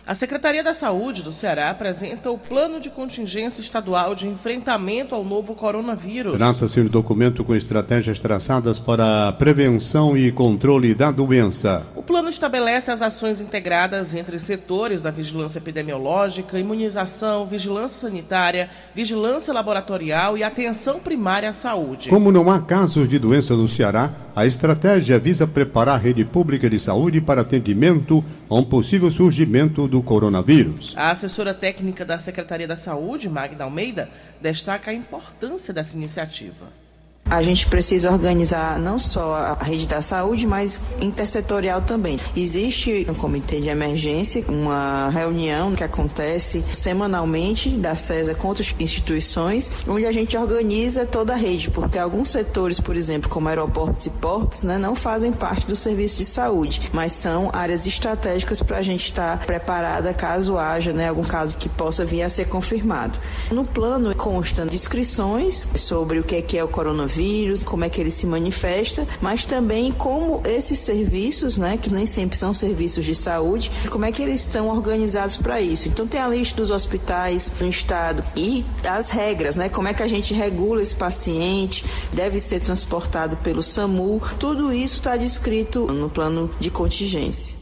A 0.06 0.16
Secretaria 0.16 0.64
da 0.64 0.74
Saúde 0.74 1.22
do 1.22 1.32
Ceará 1.32 1.70
apresenta 1.70 2.32
o 2.32 2.38
Plano 2.38 2.80
de 2.80 2.90
Contingência 2.90 3.62
Estadual 3.62 4.16
de 4.16 4.28
Enfrentamento 4.28 5.14
ao 5.14 5.24
Novo 5.24 5.54
Coronavírus. 5.54 6.36
Trata-se 6.36 6.82
de 6.82 6.88
um 6.88 6.90
documento 6.90 7.44
com 7.44 7.54
estratégias 7.54 8.20
traçadas 8.20 8.80
para 8.80 9.28
a 9.28 9.32
prevenção 9.32 10.18
e 10.18 10.32
controle 10.32 10.96
da 10.96 11.12
doença. 11.12 11.86
O 12.10 12.12
plano 12.12 12.32
estabelece 12.32 12.90
as 12.90 13.04
ações 13.04 13.40
integradas 13.40 14.16
entre 14.16 14.40
setores 14.40 15.00
da 15.00 15.12
vigilância 15.12 15.60
epidemiológica, 15.60 16.58
imunização, 16.58 17.46
vigilância 17.46 18.10
sanitária, 18.10 18.68
vigilância 18.96 19.54
laboratorial 19.54 20.36
e 20.36 20.42
atenção 20.44 21.00
primária 21.00 21.52
à 21.52 21.54
saúde. 21.54 22.10
Como 22.10 22.32
não 22.32 22.50
há 22.50 22.60
casos 22.62 23.08
de 23.08 23.20
doença 23.20 23.56
no 23.56 23.68
Ceará, 23.68 24.12
a 24.36 24.44
estratégia 24.48 25.20
visa 25.20 25.46
preparar 25.46 25.94
a 25.94 26.00
rede 26.00 26.26
pública 26.26 26.68
de 26.68 26.80
saúde 26.80 27.22
para 27.22 27.42
atendimento 27.42 28.26
a 28.50 28.56
um 28.56 28.64
possível 28.64 29.12
surgimento 29.12 29.88
do 29.88 30.02
coronavírus. 30.02 30.96
A 30.98 31.12
assessora 31.12 31.54
técnica 31.54 32.04
da 32.04 32.20
Secretaria 32.20 32.68
da 32.68 32.76
Saúde, 32.76 33.30
Magda 33.30 33.66
Almeida, 33.66 34.10
destaca 34.42 34.90
a 34.90 34.96
importância 34.96 35.72
dessa 35.72 35.96
iniciativa. 35.96 36.89
A 37.30 37.44
gente 37.44 37.68
precisa 37.68 38.12
organizar 38.12 38.80
não 38.80 38.98
só 38.98 39.56
a 39.60 39.64
rede 39.64 39.88
da 39.88 40.02
saúde, 40.02 40.48
mas 40.48 40.82
intersetorial 41.00 41.80
também. 41.80 42.18
Existe 42.36 43.06
um 43.08 43.14
comitê 43.14 43.62
de 43.62 43.70
emergência, 43.70 44.44
uma 44.48 45.10
reunião 45.10 45.74
que 45.74 45.84
acontece 45.84 46.64
semanalmente 46.74 47.70
da 47.70 47.96
CESA 47.96 48.34
com 48.34 48.48
outras 48.48 48.76
instituições, 48.80 49.72
onde 49.88 50.08
a 50.08 50.12
gente 50.12 50.36
organiza 50.36 51.06
toda 51.06 51.34
a 51.34 51.36
rede, 51.36 51.70
porque 51.70 52.00
alguns 52.00 52.30
setores, 52.30 52.80
por 52.80 52.96
exemplo, 52.96 53.30
como 53.30 53.48
aeroportos 53.48 54.08
e 54.08 54.10
portos, 54.10 54.64
né, 54.64 54.80
não 54.80 54.96
fazem 54.96 55.32
parte 55.32 55.68
do 55.68 55.76
serviço 55.76 56.18
de 56.18 56.26
saúde, 56.26 56.90
mas 56.92 57.12
são 57.12 57.52
áreas 57.54 57.86
estratégicas 57.86 58.64
para 58.64 58.80
a 58.80 58.82
gente 58.82 59.06
estar 59.06 59.46
preparada 59.46 60.16
caso 60.16 60.58
haja 60.58 60.92
né, 60.94 61.10
algum 61.10 61.24
caso 61.24 61.56
que 61.58 61.70
possa 61.70 62.04
vir 62.04 62.24
a 62.24 62.30
ser 62.30 62.48
confirmado. 62.48 63.20
No 63.52 63.64
plano 63.64 64.16
constam 64.16 64.66
descrições 64.66 65.70
sobre 65.76 66.18
o 66.18 66.24
que 66.24 66.58
é 66.58 66.64
o 66.64 66.68
coronavírus 66.68 67.19
vírus, 67.20 67.62
como 67.62 67.84
é 67.84 67.90
que 67.90 68.00
ele 68.00 68.12
se 68.12 68.26
manifesta, 68.26 69.06
mas 69.20 69.44
também 69.44 69.92
como 69.92 70.42
esses 70.46 70.80
serviços, 70.80 71.58
né, 71.58 71.78
que 71.78 71.94
nem 71.94 72.06
sempre 72.06 72.38
são 72.38 72.54
serviços 72.54 73.04
de 73.04 73.14
saúde, 73.14 73.70
como 73.90 74.06
é 74.06 74.12
que 74.12 74.22
eles 74.22 74.40
estão 74.40 74.70
organizados 74.70 75.36
para 75.36 75.60
isso. 75.62 75.90
Então 75.90 76.08
tem 76.08 76.22
a 76.22 76.30
lista 76.30 76.56
dos 76.56 76.72
hospitais 76.72 77.52
no 77.60 77.68
estado 77.68 78.24
e 78.38 78.66
as 78.88 79.10
regras, 79.10 79.58
né, 79.58 79.68
como 79.68 79.90
é 79.90 79.94
que 79.94 80.02
a 80.02 80.08
gente 80.08 80.34
regula 80.34 80.82
esse 80.82 80.96
paciente, 80.96 81.84
deve 82.14 82.40
ser 82.40 82.62
transportado 82.62 83.36
pelo 83.38 83.62
SAMU, 83.62 84.22
tudo 84.40 84.72
isso 84.72 84.96
está 84.96 85.18
descrito 85.18 85.88
no 85.88 86.10
plano 86.10 86.50
de 86.58 86.72
contingência. 86.72 87.59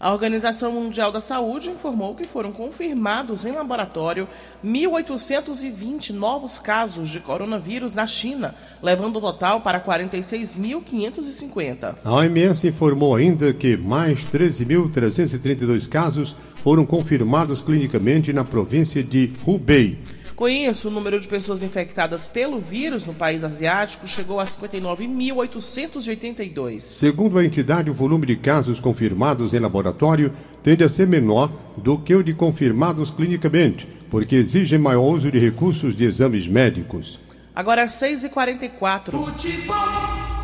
A 0.00 0.12
Organização 0.12 0.70
Mundial 0.70 1.10
da 1.10 1.20
Saúde 1.20 1.70
informou 1.70 2.14
que 2.14 2.24
foram 2.24 2.52
confirmados 2.52 3.44
em 3.44 3.50
laboratório 3.50 4.28
1.820 4.64 6.10
novos 6.10 6.60
casos 6.60 7.08
de 7.08 7.18
coronavírus 7.18 7.92
na 7.92 8.06
China, 8.06 8.54
levando 8.80 9.16
o 9.16 9.20
total 9.20 9.60
para 9.60 9.80
46.550. 9.80 11.96
A 12.04 12.12
OMS 12.12 12.68
informou 12.68 13.16
ainda 13.16 13.52
que 13.52 13.76
mais 13.76 14.20
13.332 14.26 15.88
casos 15.88 16.36
foram 16.62 16.86
confirmados 16.86 17.60
clinicamente 17.60 18.32
na 18.32 18.44
província 18.44 19.02
de 19.02 19.32
Hubei. 19.44 19.98
Com 20.38 20.48
isso, 20.48 20.86
o 20.86 20.90
número 20.92 21.18
de 21.18 21.26
pessoas 21.26 21.62
infectadas 21.62 22.28
pelo 22.28 22.60
vírus 22.60 23.04
no 23.04 23.12
país 23.12 23.42
asiático 23.42 24.06
chegou 24.06 24.38
a 24.38 24.44
59.882. 24.44 26.78
Segundo 26.78 27.40
a 27.40 27.44
entidade, 27.44 27.90
o 27.90 27.94
volume 27.94 28.24
de 28.24 28.36
casos 28.36 28.78
confirmados 28.78 29.52
em 29.52 29.58
laboratório 29.58 30.32
tende 30.62 30.84
a 30.84 30.88
ser 30.88 31.08
menor 31.08 31.50
do 31.76 31.98
que 31.98 32.14
o 32.14 32.22
de 32.22 32.34
confirmados 32.34 33.10
clinicamente, 33.10 33.88
porque 34.08 34.36
exigem 34.36 34.78
maior 34.78 35.02
uso 35.02 35.32
de 35.32 35.40
recursos 35.40 35.96
de 35.96 36.04
exames 36.04 36.46
médicos. 36.46 37.18
Agora 37.52 37.82
é 37.82 37.88
6h44. 37.88 39.10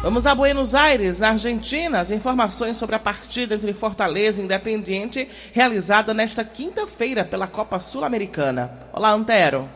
Vamos 0.02 0.26
a 0.26 0.34
Buenos 0.34 0.74
Aires, 0.74 1.20
na 1.20 1.28
Argentina. 1.28 2.00
As 2.00 2.10
informações 2.10 2.76
sobre 2.76 2.96
a 2.96 2.98
partida 2.98 3.54
entre 3.54 3.72
Fortaleza 3.72 4.42
e 4.42 4.44
Independiente, 4.44 5.28
realizada 5.52 6.12
nesta 6.12 6.44
quinta-feira 6.44 7.24
pela 7.24 7.46
Copa 7.46 7.78
Sul-Americana. 7.78 8.72
Olá, 8.92 9.12
Antero. 9.12 9.68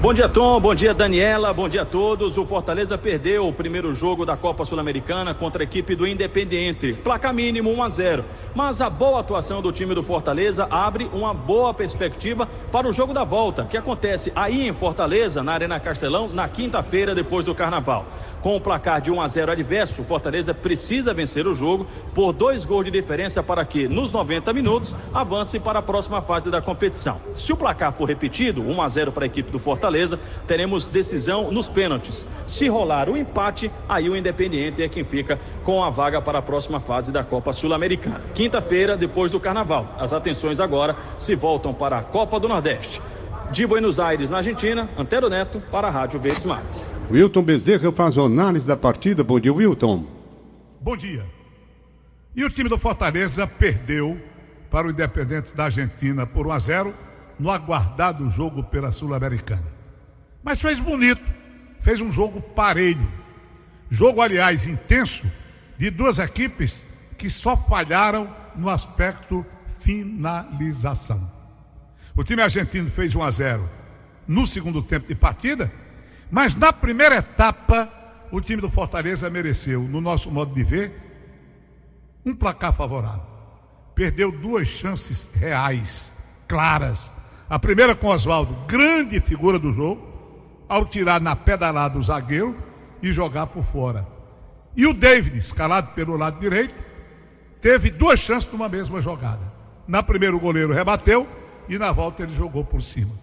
Bom 0.00 0.14
dia, 0.14 0.30
Tom. 0.30 0.58
Bom 0.58 0.74
dia, 0.74 0.94
Daniela. 0.94 1.52
Bom 1.52 1.68
dia 1.68 1.82
a 1.82 1.84
todos. 1.84 2.38
O 2.38 2.46
Fortaleza 2.46 2.96
perdeu 2.96 3.46
o 3.46 3.52
primeiro 3.52 3.92
jogo 3.92 4.24
da 4.24 4.34
Copa 4.34 4.64
Sul-Americana 4.64 5.34
contra 5.34 5.62
a 5.62 5.64
equipe 5.64 5.94
do 5.94 6.06
Independiente. 6.06 6.94
Placa 6.94 7.30
mínimo 7.34 7.70
1 7.70 7.82
a 7.82 7.88
0. 7.90 8.24
Mas 8.54 8.80
a 8.80 8.88
boa 8.88 9.20
atuação 9.20 9.60
do 9.60 9.70
time 9.70 9.94
do 9.94 10.02
Fortaleza 10.02 10.66
abre 10.70 11.04
uma 11.12 11.34
boa 11.34 11.74
perspectiva 11.74 12.48
para 12.72 12.88
o 12.88 12.92
jogo 12.92 13.12
da 13.12 13.24
volta, 13.24 13.66
que 13.66 13.76
acontece 13.76 14.32
aí 14.34 14.66
em 14.66 14.72
Fortaleza, 14.72 15.42
na 15.42 15.52
Arena 15.52 15.78
Castelão, 15.78 16.28
na 16.28 16.48
quinta-feira 16.48 17.14
depois 17.14 17.44
do 17.44 17.54
Carnaval. 17.54 18.06
Com 18.40 18.56
o 18.56 18.60
placar 18.60 19.02
de 19.02 19.10
1 19.10 19.20
a 19.20 19.28
0 19.28 19.52
adverso, 19.52 20.00
o 20.00 20.04
Fortaleza 20.04 20.54
precisa 20.54 21.12
vencer 21.12 21.46
o 21.46 21.54
jogo 21.54 21.86
por 22.14 22.32
dois 22.32 22.64
gols 22.64 22.86
de 22.86 22.90
diferença 22.90 23.42
para 23.42 23.64
que, 23.66 23.86
nos 23.86 24.10
90 24.10 24.50
minutos, 24.54 24.96
avance 25.12 25.60
para 25.60 25.80
a 25.80 25.82
próxima 25.82 26.22
fase 26.22 26.50
da 26.50 26.62
competição. 26.62 27.20
Se 27.34 27.52
o 27.52 27.56
placar 27.56 27.92
for 27.92 28.08
repetido, 28.08 28.62
1 28.62 28.82
a 28.82 28.88
0 28.88 29.12
para 29.12 29.24
a 29.24 29.26
equipe 29.26 29.52
do 29.52 29.58
Fortaleza, 29.58 29.89
teremos 30.46 30.86
decisão 30.86 31.50
nos 31.50 31.68
pênaltis. 31.68 32.26
Se 32.46 32.68
rolar 32.68 33.08
o 33.08 33.16
empate, 33.16 33.70
aí 33.88 34.08
o 34.08 34.16
Independiente 34.16 34.82
é 34.82 34.88
quem 34.88 35.04
fica 35.04 35.38
com 35.64 35.82
a 35.82 35.90
vaga 35.90 36.22
para 36.22 36.38
a 36.38 36.42
próxima 36.42 36.80
fase 36.80 37.10
da 37.10 37.24
Copa 37.24 37.52
Sul-Americana. 37.52 38.20
Quinta-feira, 38.34 38.96
depois 38.96 39.30
do 39.30 39.40
Carnaval. 39.40 39.94
As 39.98 40.12
atenções 40.12 40.60
agora 40.60 40.96
se 41.18 41.34
voltam 41.34 41.74
para 41.74 41.98
a 41.98 42.02
Copa 42.02 42.38
do 42.38 42.48
Nordeste. 42.48 43.02
De 43.50 43.66
Buenos 43.66 43.98
Aires, 43.98 44.30
na 44.30 44.36
Argentina, 44.36 44.88
Antero 44.96 45.28
Neto, 45.28 45.60
para 45.72 45.88
a 45.88 45.90
Rádio 45.90 46.20
Verdes 46.20 46.44
Mares. 46.44 46.94
Wilton 47.10 47.42
Bezerra 47.42 47.90
faz 47.90 48.16
uma 48.16 48.26
análise 48.26 48.66
da 48.66 48.76
partida. 48.76 49.24
Bom 49.24 49.40
dia, 49.40 49.52
Wilton. 49.52 50.04
Bom 50.80 50.96
dia. 50.96 51.26
E 52.34 52.44
o 52.44 52.50
time 52.50 52.68
do 52.68 52.78
Fortaleza 52.78 53.46
perdeu 53.46 54.16
para 54.70 54.86
o 54.86 54.90
Independente 54.90 55.54
da 55.54 55.64
Argentina 55.64 56.24
por 56.26 56.46
1 56.46 56.52
a 56.52 56.58
0 56.60 56.94
no 57.40 57.50
aguardado 57.50 58.30
jogo 58.30 58.62
pela 58.62 58.92
Sul-Americana. 58.92 59.79
Mas 60.42 60.60
fez 60.60 60.78
bonito, 60.78 61.22
fez 61.82 62.00
um 62.00 62.10
jogo 62.10 62.40
parelho. 62.40 63.10
Jogo, 63.90 64.22
aliás, 64.22 64.66
intenso, 64.66 65.30
de 65.76 65.90
duas 65.90 66.18
equipes 66.18 66.82
que 67.18 67.28
só 67.28 67.56
falharam 67.56 68.34
no 68.54 68.68
aspecto 68.68 69.44
finalização. 69.80 71.30
O 72.16 72.24
time 72.24 72.42
argentino 72.42 72.90
fez 72.90 73.14
1 73.14 73.22
a 73.22 73.30
0 73.30 73.70
no 74.26 74.46
segundo 74.46 74.82
tempo 74.82 75.08
de 75.08 75.14
partida, 75.14 75.72
mas 76.30 76.54
na 76.54 76.72
primeira 76.72 77.16
etapa 77.16 77.90
o 78.30 78.40
time 78.40 78.60
do 78.60 78.70
Fortaleza 78.70 79.28
mereceu, 79.28 79.82
no 79.82 80.00
nosso 80.00 80.30
modo 80.30 80.54
de 80.54 80.62
ver, 80.62 80.92
um 82.24 82.34
placar 82.34 82.72
favorável. 82.72 83.26
Perdeu 83.94 84.30
duas 84.30 84.68
chances 84.68 85.28
reais, 85.34 86.12
claras. 86.46 87.10
A 87.48 87.58
primeira 87.58 87.94
com 87.94 88.08
Oswaldo, 88.08 88.54
grande 88.66 89.20
figura 89.20 89.58
do 89.58 89.72
jogo, 89.72 90.09
ao 90.70 90.86
tirar 90.86 91.20
na 91.20 91.34
pedalada 91.34 91.98
o 91.98 92.02
zagueiro 92.02 92.56
e 93.02 93.12
jogar 93.12 93.48
por 93.48 93.64
fora. 93.64 94.06
E 94.76 94.86
o 94.86 94.94
David, 94.94 95.36
escalado 95.36 95.92
pelo 95.94 96.16
lado 96.16 96.38
direito, 96.38 96.72
teve 97.60 97.90
duas 97.90 98.20
chances 98.20 98.50
numa 98.52 98.68
mesma 98.68 99.00
jogada. 99.00 99.52
Na 99.88 100.00
primeira 100.00 100.36
o 100.36 100.38
goleiro 100.38 100.72
rebateu 100.72 101.28
e 101.68 101.76
na 101.76 101.90
volta 101.90 102.22
ele 102.22 102.32
jogou 102.32 102.64
por 102.64 102.80
cima. 102.82 103.18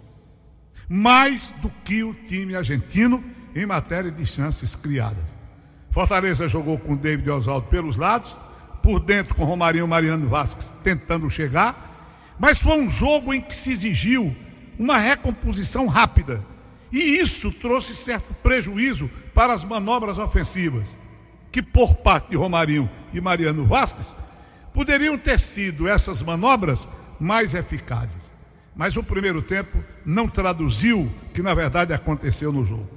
Mais 0.90 1.48
do 1.62 1.70
que 1.86 2.04
o 2.04 2.14
time 2.14 2.54
argentino 2.54 3.24
em 3.56 3.66
matéria 3.66 4.12
de 4.12 4.26
chances 4.26 4.76
criadas. 4.76 5.34
Fortaleza 5.92 6.50
jogou 6.50 6.78
com 6.78 6.98
David 6.98 7.30
Oswaldo 7.30 7.68
pelos 7.68 7.96
lados, 7.96 8.36
por 8.84 9.00
dentro 9.00 9.34
com 9.36 9.46
Romarinho 9.46 9.88
Mariano 9.88 10.28
Vasquez 10.28 10.74
tentando 10.84 11.30
chegar, 11.30 12.36
mas 12.38 12.60
foi 12.60 12.78
um 12.78 12.90
jogo 12.90 13.34
em 13.34 13.40
que 13.40 13.56
se 13.56 13.72
exigiu 13.72 14.36
uma 14.78 14.98
recomposição 14.98 15.88
rápida. 15.88 16.44
E 16.92 17.18
isso 17.20 17.52
trouxe 17.52 17.96
certo 17.96 18.34
prejuízo 18.36 19.10
para 19.34 19.54
as 19.54 19.64
manobras 19.64 20.18
ofensivas, 20.18 20.88
que 21.52 21.62
por 21.62 21.96
parte 21.96 22.30
de 22.30 22.36
Romarinho 22.36 22.90
e 23.14 23.20
Mariano 23.20 23.66
Vasquez 23.66 24.16
poderiam 24.74 25.18
ter 25.18 25.40
sido 25.40 25.88
essas 25.88 26.22
manobras 26.22 26.88
mais 27.20 27.54
eficazes. 27.54 28.32
Mas 28.76 28.96
o 28.96 29.04
primeiro 29.04 29.42
tempo 29.42 29.84
não 30.06 30.28
traduziu 30.28 31.02
o 31.02 31.34
que 31.34 31.42
na 31.42 31.54
verdade 31.54 31.94
aconteceu 31.94 32.52
no 32.52 32.66
jogo. 32.66 32.90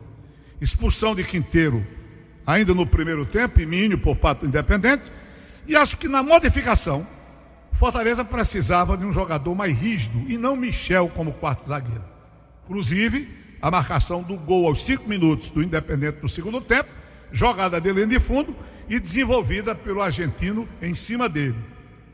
Expulsão 0.60 1.14
de 1.14 1.24
Quinteiro 1.24 1.86
ainda 2.46 2.74
no 2.74 2.86
primeiro 2.86 3.24
tempo, 3.26 3.60
e 3.60 3.66
Minho 3.66 3.98
por 3.98 4.16
parte 4.16 4.40
do 4.40 4.46
Independente. 4.46 5.10
E 5.66 5.76
acho 5.76 5.96
que 5.96 6.08
na 6.08 6.22
modificação, 6.22 7.06
Fortaleza 7.72 8.24
precisava 8.24 8.96
de 8.96 9.04
um 9.04 9.12
jogador 9.12 9.54
mais 9.54 9.76
rígido 9.76 10.24
e 10.28 10.36
não 10.36 10.56
Michel 10.56 11.08
como 11.08 11.32
quarto 11.32 11.66
zagueiro. 11.66 12.04
Inclusive, 12.64 13.28
a 13.60 13.70
marcação 13.70 14.22
do 14.22 14.36
gol 14.36 14.66
aos 14.66 14.82
cinco 14.82 15.08
minutos 15.08 15.50
do 15.50 15.62
Independente 15.62 16.18
no 16.22 16.28
segundo 16.28 16.60
tempo, 16.60 16.88
jogada 17.32 17.80
dele 17.80 18.06
de 18.06 18.18
fundo 18.18 18.54
e 18.88 18.98
desenvolvida 18.98 19.74
pelo 19.74 20.00
argentino 20.00 20.68
em 20.80 20.94
cima 20.94 21.28
dele. 21.28 21.56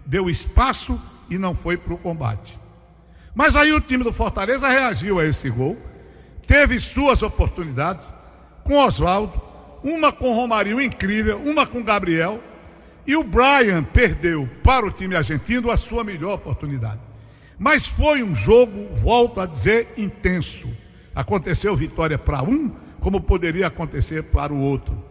Deu 0.05 0.29
espaço 0.29 1.01
e 1.31 1.39
não 1.39 1.55
foi 1.55 1.77
para 1.77 1.95
o 1.95 1.99
combate. 1.99 2.59
Mas 3.35 3.55
aí 3.55 3.73
o 3.73 3.81
time 3.81 4.03
do 4.03 4.13
Fortaleza 4.13 4.69
reagiu 4.69 5.19
a 5.19 5.25
esse 5.25 5.49
gol, 5.51 5.77
teve 6.47 6.81
suas 6.81 7.23
oportunidades 7.23 8.09
com 8.65 8.79
Oswaldo, 8.79 9.41
uma 9.83 10.13
com 10.13 10.35
Romarinho 10.35 10.81
incrível, 10.81 11.39
uma 11.39 11.67
com 11.67 11.83
Gabriel, 11.83 12.43
e 13.07 13.15
o 13.15 13.23
Brian 13.23 13.85
perdeu 13.85 14.49
para 14.65 14.85
o 14.85 14.91
time 14.91 15.15
argentino 15.15 15.71
a 15.71 15.77
sua 15.77 16.03
melhor 16.03 16.35
oportunidade. 16.35 17.01
Mas 17.59 17.87
foi 17.87 18.23
um 18.23 18.35
jogo, 18.35 18.95
volto 18.97 19.41
a 19.41 19.47
dizer, 19.47 19.95
intenso. 19.97 20.69
Aconteceu 21.17 21.75
vitória 21.75 22.19
para 22.19 22.43
um, 22.43 22.71
como 23.01 23.23
poderia 23.23 23.69
acontecer 23.69 24.23
para 24.25 24.53
o 24.53 24.61
outro. 24.61 25.03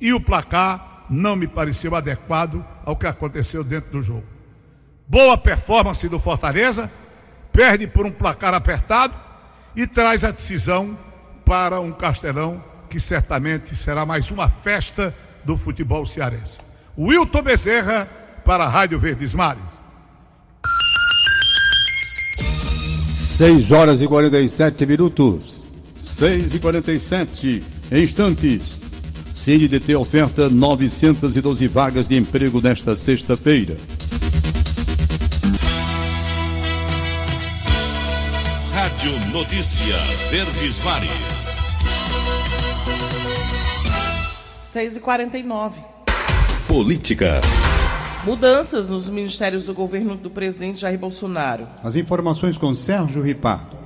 E 0.00 0.10
o 0.14 0.18
placar 0.20 1.04
não 1.10 1.36
me 1.36 1.46
pareceu 1.46 1.94
adequado 1.94 2.64
ao 2.86 2.96
que 2.96 3.06
aconteceu 3.06 3.62
dentro 3.62 3.90
do 3.90 4.02
jogo. 4.02 4.24
Boa 5.06 5.36
performance 5.36 6.08
do 6.08 6.18
Fortaleza, 6.18 6.90
perde 7.52 7.86
por 7.86 8.06
um 8.06 8.10
placar 8.10 8.54
apertado 8.54 9.14
e 9.76 9.86
traz 9.86 10.24
a 10.24 10.30
decisão 10.30 10.98
para 11.44 11.78
um 11.80 11.92
Castelão 11.92 12.64
que 12.88 12.98
certamente 12.98 13.76
será 13.76 14.06
mais 14.06 14.30
uma 14.30 14.48
festa 14.48 15.14
do 15.44 15.54
futebol 15.58 16.06
cearense. 16.06 16.58
Wilton 16.96 17.42
Bezerra 17.42 18.08
para 18.42 18.64
a 18.64 18.68
Rádio 18.68 18.98
Verdes 18.98 19.34
Mares. 19.34 19.81
6 23.32 23.70
horas 23.70 24.02
e 24.02 24.06
47 24.06 24.84
minutos. 24.84 25.64
6 25.98 26.54
e 26.54 26.58
47 26.58 27.62
instantes. 27.90 28.78
CNDT 29.34 29.96
oferta 29.96 30.50
912 30.50 31.66
vagas 31.66 32.08
de 32.08 32.16
emprego 32.16 32.60
nesta 32.60 32.94
sexta-feira. 32.94 33.74
Rádio 38.70 39.30
Notícia 39.32 39.96
Verdes 40.30 40.78
Mares. 40.84 41.10
6 44.60 44.96
e 44.96 45.00
49 45.00 45.80
Política. 46.68 47.40
Mudanças 48.24 48.88
nos 48.88 49.08
ministérios 49.08 49.64
do 49.64 49.74
governo 49.74 50.14
do 50.14 50.30
presidente 50.30 50.80
Jair 50.80 50.96
Bolsonaro. 50.96 51.66
As 51.82 51.96
informações 51.96 52.56
com 52.56 52.72
Sérgio 52.72 53.20
Ripardo. 53.20 53.76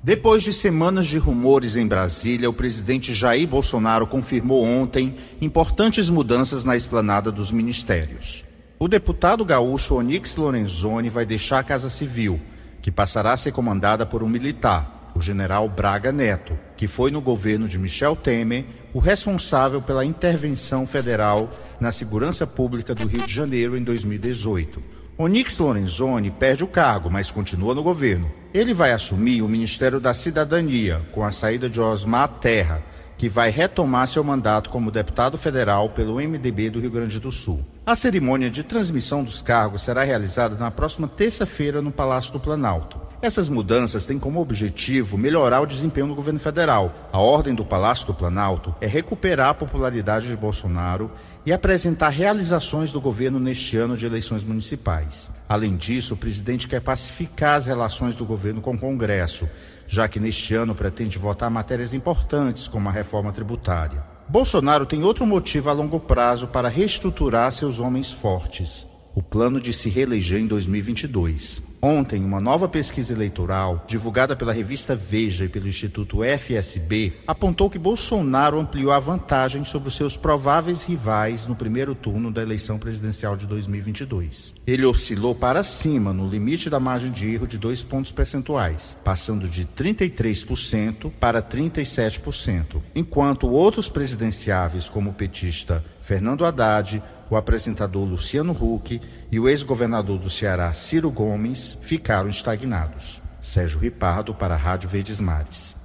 Depois 0.00 0.44
de 0.44 0.52
semanas 0.52 1.08
de 1.08 1.18
rumores 1.18 1.74
em 1.74 1.84
Brasília, 1.84 2.48
o 2.48 2.52
presidente 2.52 3.12
Jair 3.12 3.48
Bolsonaro 3.48 4.06
confirmou 4.06 4.64
ontem 4.64 5.16
importantes 5.40 6.08
mudanças 6.08 6.62
na 6.62 6.76
esplanada 6.76 7.32
dos 7.32 7.50
ministérios. 7.50 8.44
O 8.78 8.86
deputado 8.86 9.44
gaúcho 9.44 9.96
Onix 9.96 10.36
Lorenzoni 10.36 11.08
vai 11.08 11.26
deixar 11.26 11.58
a 11.58 11.64
Casa 11.64 11.90
Civil, 11.90 12.40
que 12.80 12.92
passará 12.92 13.32
a 13.32 13.36
ser 13.36 13.50
comandada 13.50 14.06
por 14.06 14.22
um 14.22 14.28
militar, 14.28 14.95
o 15.16 15.20
general 15.22 15.66
Braga 15.68 16.12
Neto, 16.12 16.58
que 16.76 16.86
foi 16.86 17.10
no 17.10 17.22
governo 17.22 17.66
de 17.66 17.78
Michel 17.78 18.14
Temer 18.14 18.66
o 18.92 18.98
responsável 18.98 19.80
pela 19.80 20.04
intervenção 20.04 20.86
federal 20.86 21.50
na 21.80 21.90
segurança 21.90 22.46
pública 22.46 22.94
do 22.94 23.06
Rio 23.06 23.26
de 23.26 23.32
Janeiro 23.32 23.76
em 23.76 23.82
2018. 23.82 24.82
Onix 25.18 25.58
Lorenzoni 25.58 26.30
perde 26.30 26.62
o 26.62 26.66
cargo, 26.66 27.10
mas 27.10 27.30
continua 27.30 27.74
no 27.74 27.82
governo. 27.82 28.30
Ele 28.52 28.74
vai 28.74 28.92
assumir 28.92 29.40
o 29.40 29.48
Ministério 29.48 29.98
da 29.98 30.12
Cidadania 30.12 31.00
com 31.12 31.24
a 31.24 31.32
saída 31.32 31.70
de 31.70 31.80
Osmar 31.80 32.28
Terra, 32.38 32.82
que 33.16 33.26
vai 33.26 33.48
retomar 33.48 34.08
seu 34.08 34.22
mandato 34.22 34.68
como 34.68 34.90
deputado 34.90 35.38
federal 35.38 35.88
pelo 35.88 36.16
MDB 36.16 36.68
do 36.68 36.80
Rio 36.80 36.90
Grande 36.90 37.18
do 37.18 37.32
Sul. 37.32 37.64
A 37.86 37.96
cerimônia 37.96 38.50
de 38.50 38.62
transmissão 38.62 39.24
dos 39.24 39.40
cargos 39.40 39.82
será 39.82 40.02
realizada 40.02 40.56
na 40.56 40.70
próxima 40.70 41.08
terça-feira 41.08 41.80
no 41.80 41.90
Palácio 41.90 42.34
do 42.34 42.40
Planalto. 42.40 43.05
Essas 43.26 43.48
mudanças 43.48 44.06
têm 44.06 44.20
como 44.20 44.40
objetivo 44.40 45.18
melhorar 45.18 45.60
o 45.60 45.66
desempenho 45.66 46.06
do 46.06 46.14
governo 46.14 46.38
federal. 46.38 47.10
A 47.12 47.18
ordem 47.18 47.56
do 47.56 47.64
Palácio 47.64 48.06
do 48.06 48.14
Planalto 48.14 48.72
é 48.80 48.86
recuperar 48.86 49.48
a 49.48 49.54
popularidade 49.54 50.28
de 50.28 50.36
Bolsonaro 50.36 51.10
e 51.44 51.52
apresentar 51.52 52.10
realizações 52.10 52.92
do 52.92 53.00
governo 53.00 53.40
neste 53.40 53.76
ano 53.76 53.96
de 53.96 54.06
eleições 54.06 54.44
municipais. 54.44 55.28
Além 55.48 55.76
disso, 55.76 56.14
o 56.14 56.16
presidente 56.16 56.68
quer 56.68 56.80
pacificar 56.80 57.56
as 57.56 57.66
relações 57.66 58.14
do 58.14 58.24
governo 58.24 58.60
com 58.60 58.74
o 58.74 58.78
Congresso, 58.78 59.48
já 59.88 60.06
que 60.06 60.20
neste 60.20 60.54
ano 60.54 60.72
pretende 60.72 61.18
votar 61.18 61.50
matérias 61.50 61.92
importantes 61.92 62.68
como 62.68 62.88
a 62.88 62.92
reforma 62.92 63.32
tributária. 63.32 64.04
Bolsonaro 64.28 64.86
tem 64.86 65.02
outro 65.02 65.26
motivo 65.26 65.68
a 65.68 65.72
longo 65.72 65.98
prazo 65.98 66.46
para 66.46 66.68
reestruturar 66.68 67.50
seus 67.50 67.80
homens 67.80 68.12
fortes 68.12 68.86
o 69.16 69.22
plano 69.22 69.58
de 69.58 69.72
se 69.72 69.88
reeleger 69.88 70.38
em 70.38 70.46
2022. 70.46 71.62
Ontem, 71.80 72.22
uma 72.22 72.38
nova 72.38 72.68
pesquisa 72.68 73.14
eleitoral, 73.14 73.82
divulgada 73.88 74.36
pela 74.36 74.52
revista 74.52 74.94
Veja 74.94 75.46
e 75.46 75.48
pelo 75.48 75.68
Instituto 75.68 76.18
FSB, 76.22 77.14
apontou 77.26 77.70
que 77.70 77.78
Bolsonaro 77.78 78.58
ampliou 78.58 78.92
a 78.92 78.98
vantagem 78.98 79.64
sobre 79.64 79.88
os 79.88 79.96
seus 79.96 80.18
prováveis 80.18 80.82
rivais 80.82 81.46
no 81.46 81.56
primeiro 81.56 81.94
turno 81.94 82.30
da 82.30 82.42
eleição 82.42 82.78
presidencial 82.78 83.36
de 83.36 83.46
2022. 83.46 84.54
Ele 84.66 84.84
oscilou 84.84 85.34
para 85.34 85.62
cima 85.62 86.12
no 86.12 86.28
limite 86.28 86.68
da 86.68 86.78
margem 86.80 87.10
de 87.10 87.32
erro 87.32 87.46
de 87.46 87.56
dois 87.56 87.82
pontos 87.82 88.12
percentuais, 88.12 88.98
passando 89.02 89.48
de 89.48 89.64
33% 89.64 91.10
para 91.18 91.40
37%, 91.40 92.82
enquanto 92.94 93.48
outros 93.48 93.88
presidenciáveis, 93.88 94.90
como 94.90 95.10
o 95.10 95.14
petista 95.14 95.82
Fernando 96.02 96.44
Haddad, 96.44 97.02
o 97.30 97.36
apresentador 97.36 98.04
Luciano 98.04 98.52
Huck 98.52 99.00
e 99.30 99.40
o 99.40 99.48
ex-governador 99.48 100.18
do 100.18 100.30
Ceará 100.30 100.72
Ciro 100.72 101.10
Gomes 101.10 101.76
ficaram 101.80 102.28
estagnados. 102.28 103.22
Sérgio 103.42 103.78
Ripardo 103.78 104.34
para 104.34 104.54
a 104.54 104.58
Rádio 104.58 104.88
Verdes 104.88 105.20
Mares. 105.20 105.76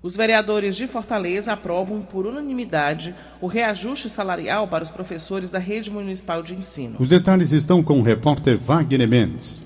Os 0.00 0.16
vereadores 0.16 0.76
de 0.76 0.86
Fortaleza 0.86 1.52
aprovam 1.52 2.02
por 2.02 2.24
unanimidade 2.24 3.16
o 3.40 3.48
reajuste 3.48 4.08
salarial 4.08 4.68
para 4.68 4.84
os 4.84 4.90
professores 4.90 5.50
da 5.50 5.58
rede 5.58 5.90
municipal 5.90 6.40
de 6.40 6.54
ensino. 6.54 6.94
Os 7.00 7.08
detalhes 7.08 7.50
estão 7.50 7.82
com 7.82 7.98
o 7.98 8.02
repórter 8.02 8.56
Wagner 8.56 9.08
Mendes. 9.08 9.60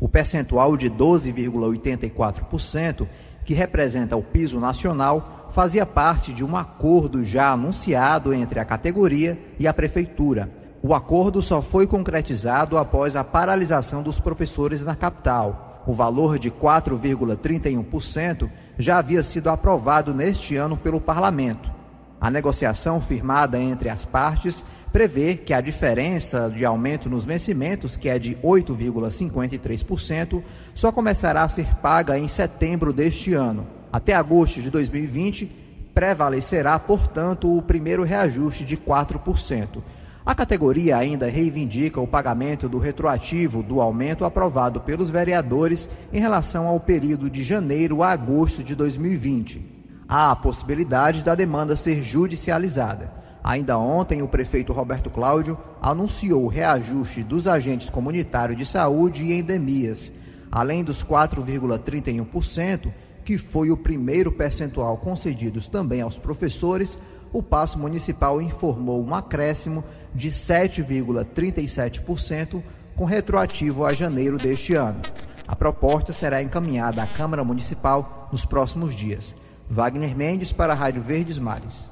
O 0.00 0.08
percentual 0.08 0.76
de 0.76 0.90
12,84%, 0.90 3.06
que 3.44 3.54
representa 3.54 4.16
o 4.16 4.22
piso 4.22 4.58
nacional, 4.58 5.35
fazia 5.56 5.84
parte 5.86 6.32
de 6.34 6.44
um 6.44 6.54
acordo 6.54 7.24
já 7.24 7.50
anunciado 7.50 8.34
entre 8.34 8.60
a 8.60 8.64
categoria 8.66 9.38
e 9.58 9.66
a 9.66 9.72
prefeitura. 9.72 10.50
O 10.82 10.94
acordo 10.94 11.40
só 11.40 11.62
foi 11.62 11.86
concretizado 11.86 12.76
após 12.76 13.16
a 13.16 13.24
paralisação 13.24 14.02
dos 14.02 14.20
professores 14.20 14.84
na 14.84 14.94
capital. 14.94 15.82
O 15.86 15.94
valor 15.94 16.38
de 16.38 16.50
4,31% 16.50 18.50
já 18.78 18.98
havia 18.98 19.22
sido 19.22 19.48
aprovado 19.48 20.12
neste 20.12 20.56
ano 20.56 20.76
pelo 20.76 21.00
parlamento. 21.00 21.72
A 22.20 22.30
negociação 22.30 23.00
firmada 23.00 23.58
entre 23.58 23.88
as 23.88 24.04
partes 24.04 24.62
prevê 24.92 25.36
que 25.36 25.54
a 25.54 25.62
diferença 25.62 26.52
de 26.54 26.66
aumento 26.66 27.08
nos 27.08 27.24
vencimentos, 27.24 27.96
que 27.96 28.10
é 28.10 28.18
de 28.18 28.34
8,53%, 28.44 30.42
só 30.74 30.92
começará 30.92 31.44
a 31.44 31.48
ser 31.48 31.74
paga 31.76 32.18
em 32.18 32.28
setembro 32.28 32.92
deste 32.92 33.32
ano. 33.32 33.75
Até 33.92 34.14
agosto 34.14 34.60
de 34.60 34.70
2020, 34.70 35.46
prevalecerá, 35.94 36.78
portanto, 36.78 37.56
o 37.56 37.62
primeiro 37.62 38.02
reajuste 38.02 38.64
de 38.64 38.76
4%. 38.76 39.82
A 40.26 40.34
categoria 40.34 40.96
ainda 40.96 41.30
reivindica 41.30 42.00
o 42.00 42.06
pagamento 42.06 42.68
do 42.68 42.78
retroativo 42.78 43.62
do 43.62 43.80
aumento 43.80 44.24
aprovado 44.24 44.80
pelos 44.80 45.08
vereadores 45.08 45.88
em 46.12 46.18
relação 46.18 46.66
ao 46.66 46.80
período 46.80 47.30
de 47.30 47.44
janeiro 47.44 48.02
a 48.02 48.10
agosto 48.10 48.62
de 48.62 48.74
2020. 48.74 49.64
Há 50.08 50.32
a 50.32 50.36
possibilidade 50.36 51.24
da 51.24 51.34
demanda 51.34 51.76
ser 51.76 52.02
judicializada. 52.02 53.12
Ainda 53.42 53.78
ontem, 53.78 54.20
o 54.20 54.28
prefeito 54.28 54.72
Roberto 54.72 55.08
Cláudio 55.08 55.56
anunciou 55.80 56.44
o 56.44 56.48
reajuste 56.48 57.22
dos 57.22 57.46
agentes 57.46 57.88
comunitários 57.88 58.58
de 58.58 58.66
saúde 58.66 59.22
e 59.22 59.32
endemias, 59.32 60.12
além 60.50 60.82
dos 60.82 61.04
4,31% 61.04 62.92
que 63.26 63.36
foi 63.36 63.70
o 63.72 63.76
primeiro 63.76 64.30
percentual 64.30 64.96
concedido 64.98 65.60
também 65.68 66.00
aos 66.00 66.16
professores, 66.16 66.96
o 67.32 67.42
Passo 67.42 67.76
Municipal 67.76 68.40
informou 68.40 69.04
um 69.04 69.12
acréscimo 69.12 69.82
de 70.14 70.30
7,37% 70.30 72.62
com 72.94 73.04
retroativo 73.04 73.84
a 73.84 73.92
janeiro 73.92 74.38
deste 74.38 74.76
ano. 74.76 75.00
A 75.44 75.56
proposta 75.56 76.12
será 76.12 76.40
encaminhada 76.40 77.02
à 77.02 77.06
Câmara 77.06 77.42
Municipal 77.42 78.28
nos 78.30 78.44
próximos 78.44 78.94
dias. 78.94 79.34
Wagner 79.68 80.16
Mendes 80.16 80.52
para 80.52 80.72
a 80.72 80.76
Rádio 80.76 81.02
Verdes 81.02 81.40
Mares. 81.40 81.90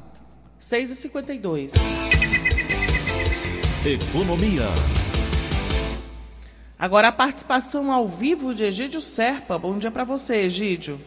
6h52. 0.61 1.73
Economia. 3.85 4.69
Agora 6.79 7.09
a 7.09 7.13
participação 7.13 7.91
ao 7.91 8.07
vivo 8.07 8.55
de 8.55 8.63
Egídio 8.63 9.01
Serpa. 9.01 9.59
Bom 9.59 9.79
dia 9.79 9.91
para 9.91 10.05
você, 10.05 10.37
Egídio. 10.37 11.01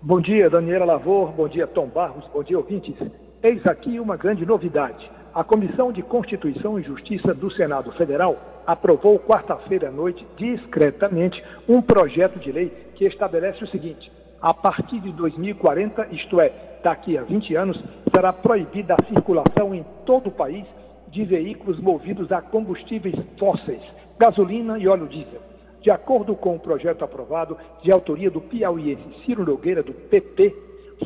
Bom 0.00 0.20
dia, 0.20 0.48
Daniela 0.48 0.84
Lavor. 0.84 1.32
Bom 1.32 1.48
dia, 1.48 1.66
Tom 1.66 1.88
Barros. 1.88 2.24
Bom 2.32 2.44
dia, 2.44 2.56
ouvintes. 2.56 2.94
Eis 3.42 3.66
aqui 3.66 3.98
uma 3.98 4.16
grande 4.16 4.46
novidade. 4.46 5.10
A 5.34 5.42
Comissão 5.42 5.90
de 5.90 6.02
Constituição 6.02 6.78
e 6.78 6.84
Justiça 6.84 7.34
do 7.34 7.50
Senado 7.50 7.90
Federal 7.92 8.38
aprovou 8.64 9.18
quarta-feira 9.18 9.88
à 9.88 9.90
noite, 9.90 10.24
discretamente, 10.36 11.42
um 11.68 11.82
projeto 11.82 12.38
de 12.38 12.52
lei 12.52 12.68
que 12.94 13.06
estabelece 13.06 13.64
o 13.64 13.66
seguinte: 13.66 14.08
a 14.40 14.54
partir 14.54 15.00
de 15.00 15.10
2040, 15.10 16.06
isto 16.12 16.40
é, 16.40 16.52
daqui 16.80 17.18
a 17.18 17.24
20 17.24 17.56
anos, 17.56 17.84
será 18.14 18.32
proibida 18.32 18.94
a 18.94 19.04
circulação 19.04 19.74
em 19.74 19.84
todo 20.06 20.28
o 20.28 20.32
país 20.32 20.64
de 21.08 21.24
veículos 21.24 21.80
movidos 21.80 22.30
a 22.30 22.40
combustíveis 22.40 23.16
fósseis, 23.36 23.82
gasolina 24.16 24.78
e 24.78 24.86
óleo 24.86 25.08
diesel. 25.08 25.47
De 25.80 25.90
acordo 25.90 26.34
com 26.34 26.56
o 26.56 26.60
projeto 26.60 27.04
aprovado, 27.04 27.56
de 27.82 27.92
autoria 27.92 28.30
do 28.30 28.40
piauiense 28.40 29.24
Ciro 29.24 29.44
Nogueira, 29.44 29.82
do 29.82 29.92
PP, 29.92 30.54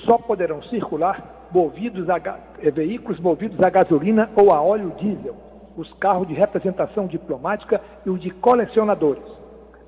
só 0.06 0.16
poderão 0.16 0.62
circular 0.64 1.48
movidos 1.52 2.08
a, 2.08 2.16
eh, 2.62 2.70
veículos 2.70 3.20
movidos 3.20 3.60
a 3.62 3.68
gasolina 3.68 4.30
ou 4.34 4.50
a 4.50 4.62
óleo 4.62 4.92
diesel, 4.98 5.36
os 5.76 5.92
carros 5.94 6.26
de 6.26 6.34
representação 6.34 7.06
diplomática 7.06 7.80
e 8.06 8.10
os 8.10 8.20
de 8.20 8.30
colecionadores. 8.30 9.22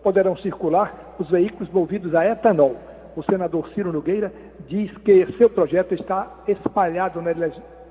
Poderão 0.02 0.36
circular 0.36 1.14
os 1.18 1.30
veículos 1.30 1.70
movidos 1.72 2.14
a 2.14 2.26
etanol. 2.26 2.76
O 3.16 3.22
senador 3.22 3.68
Ciro 3.70 3.92
Nogueira 3.92 4.32
diz 4.68 4.94
que 4.98 5.26
seu 5.38 5.48
projeto 5.48 5.94
está 5.94 6.30
espalhado, 6.46 7.22
na, 7.22 7.32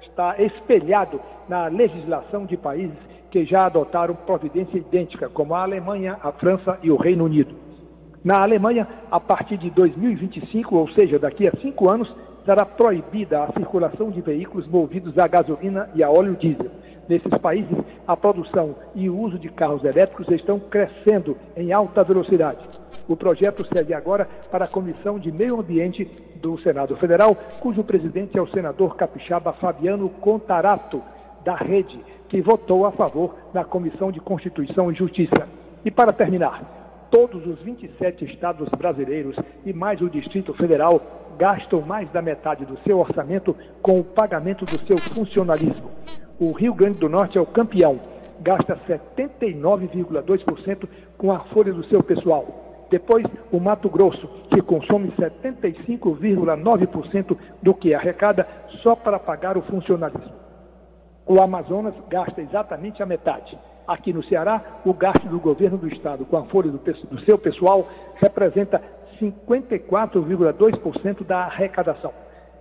está 0.01 0.39
espelhado 0.39 1.19
na 1.49 1.67
legislação 1.67 2.45
de 2.45 2.57
países 2.57 3.12
que 3.33 3.45
já 3.45 3.65
adotaram 3.65 4.13
providência 4.13 4.77
idêntica, 4.77 5.27
como 5.27 5.55
a 5.55 5.63
Alemanha, 5.63 6.19
a 6.21 6.31
França 6.31 6.77
e 6.83 6.91
o 6.91 6.95
Reino 6.95 7.25
Unido. 7.25 7.55
Na 8.23 8.43
Alemanha, 8.43 8.87
a 9.09 9.19
partir 9.19 9.57
de 9.57 9.71
2025, 9.71 10.75
ou 10.75 10.87
seja, 10.89 11.17
daqui 11.17 11.47
a 11.47 11.51
cinco 11.59 11.91
anos, 11.91 12.15
será 12.45 12.63
proibida 12.63 13.41
a 13.41 13.51
circulação 13.51 14.11
de 14.11 14.21
veículos 14.21 14.67
movidos 14.67 15.17
a 15.17 15.27
gasolina 15.27 15.89
e 15.95 16.03
a 16.03 16.11
óleo 16.11 16.35
diesel. 16.35 16.69
Nesses 17.09 17.35
países, 17.39 17.75
a 18.07 18.15
produção 18.15 18.75
e 18.93 19.09
o 19.09 19.17
uso 19.17 19.39
de 19.39 19.49
carros 19.49 19.83
elétricos 19.83 20.29
estão 20.29 20.59
crescendo 20.59 21.35
em 21.57 21.73
alta 21.73 22.03
velocidade. 22.03 22.59
O 23.07 23.17
projeto 23.17 23.65
segue 23.75 23.95
agora 23.95 24.29
para 24.51 24.65
a 24.65 24.69
Comissão 24.69 25.17
de 25.17 25.31
Meio 25.31 25.59
Ambiente 25.59 26.05
do 26.35 26.55
Senado 26.61 26.95
Federal, 26.97 27.35
cujo 27.59 27.83
presidente 27.83 28.37
é 28.37 28.41
o 28.43 28.47
senador 28.49 28.95
capixaba 28.95 29.53
Fabiano 29.53 30.07
Contarato, 30.21 31.01
da 31.43 31.55
Rede, 31.55 31.99
que 32.29 32.41
votou 32.41 32.85
a 32.85 32.91
favor 32.91 33.35
na 33.53 33.63
Comissão 33.63 34.11
de 34.11 34.19
Constituição 34.19 34.91
e 34.91 34.95
Justiça. 34.95 35.47
E 35.85 35.91
para 35.91 36.11
terminar, 36.13 37.07
todos 37.11 37.45
os 37.45 37.61
27 37.61 38.25
estados 38.25 38.67
brasileiros 38.69 39.35
e 39.65 39.71
mais 39.71 40.01
o 40.01 40.09
Distrito 40.09 40.51
Federal 40.53 40.99
gastam 41.37 41.81
mais 41.81 42.09
da 42.11 42.21
metade 42.21 42.65
do 42.65 42.77
seu 42.79 42.99
orçamento 42.99 43.55
com 43.81 43.97
o 43.99 44.03
pagamento 44.03 44.65
do 44.65 44.77
seu 44.87 44.97
funcionalismo. 44.97 45.89
O 46.39 46.51
Rio 46.51 46.73
Grande 46.73 46.99
do 46.99 47.07
Norte 47.07 47.37
é 47.37 47.41
o 47.41 47.45
campeão, 47.45 47.99
gasta 48.41 48.75
79,2% 48.87 50.89
com 51.17 51.31
a 51.31 51.39
folha 51.39 51.71
do 51.71 51.85
seu 51.85 52.03
pessoal. 52.03 52.87
Depois, 52.89 53.25
o 53.51 53.59
Mato 53.59 53.87
Grosso, 53.89 54.27
que 54.51 54.61
consome 54.61 55.11
75,9% 55.11 57.37
do 57.61 57.73
que 57.73 57.93
arrecada 57.93 58.45
só 58.83 58.93
para 58.95 59.17
pagar 59.17 59.57
o 59.57 59.61
funcionalismo. 59.63 60.42
O 61.25 61.41
Amazonas 61.41 61.93
gasta 62.09 62.41
exatamente 62.41 63.01
a 63.01 63.05
metade. 63.05 63.57
Aqui 63.87 64.11
no 64.13 64.23
Ceará, 64.23 64.61
o 64.85 64.93
gasto 64.93 65.25
do 65.27 65.39
governo 65.39 65.77
do 65.77 65.87
estado 65.87 66.25
com 66.25 66.35
a 66.37 66.43
folha 66.45 66.71
do, 66.71 66.79
do 66.79 67.19
seu 67.25 67.37
pessoal 67.37 67.87
representa 68.15 68.81
54,2% 69.19 71.25
da 71.25 71.45
arrecadação. 71.45 72.11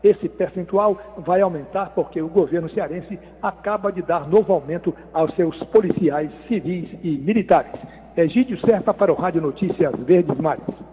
Esse 0.03 0.29
percentual 0.29 0.98
vai 1.18 1.40
aumentar 1.40 1.92
porque 1.94 2.20
o 2.20 2.27
governo 2.29 2.68
cearense 2.70 3.16
acaba 3.40 3.92
de 3.92 4.03
dar 4.03 4.29
novo 4.29 4.53
aumento 4.53 4.92
aos 5.12 5.33
seus 5.37 5.57
policiais 5.64 6.29
civis 6.48 6.90
e 7.03 7.18
militares. 7.18 7.72
Egídio 8.16 8.59
Serpa 8.66 8.92
para 8.92 9.12
o 9.12 9.16
Rádio 9.16 9.40
Notícias 9.40 9.94
Verdes 10.01 10.37
Mares. 10.38 10.92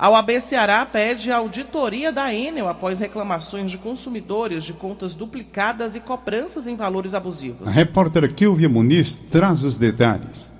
A 0.00 0.08
OAB 0.10 0.40
Ceará 0.40 0.86
pede 0.86 1.32
auditoria 1.32 2.12
da 2.12 2.32
Enel 2.32 2.68
após 2.68 3.00
reclamações 3.00 3.68
de 3.68 3.76
consumidores 3.76 4.62
de 4.62 4.72
contas 4.72 5.12
duplicadas 5.12 5.96
e 5.96 6.00
cobranças 6.00 6.68
em 6.68 6.76
valores 6.76 7.14
abusivos. 7.14 7.66
A 7.66 7.70
repórter 7.72 8.32
Kilvia 8.32 8.68
Muniz 8.68 9.18
traz 9.18 9.64
os 9.64 9.76
detalhes. 9.76 10.52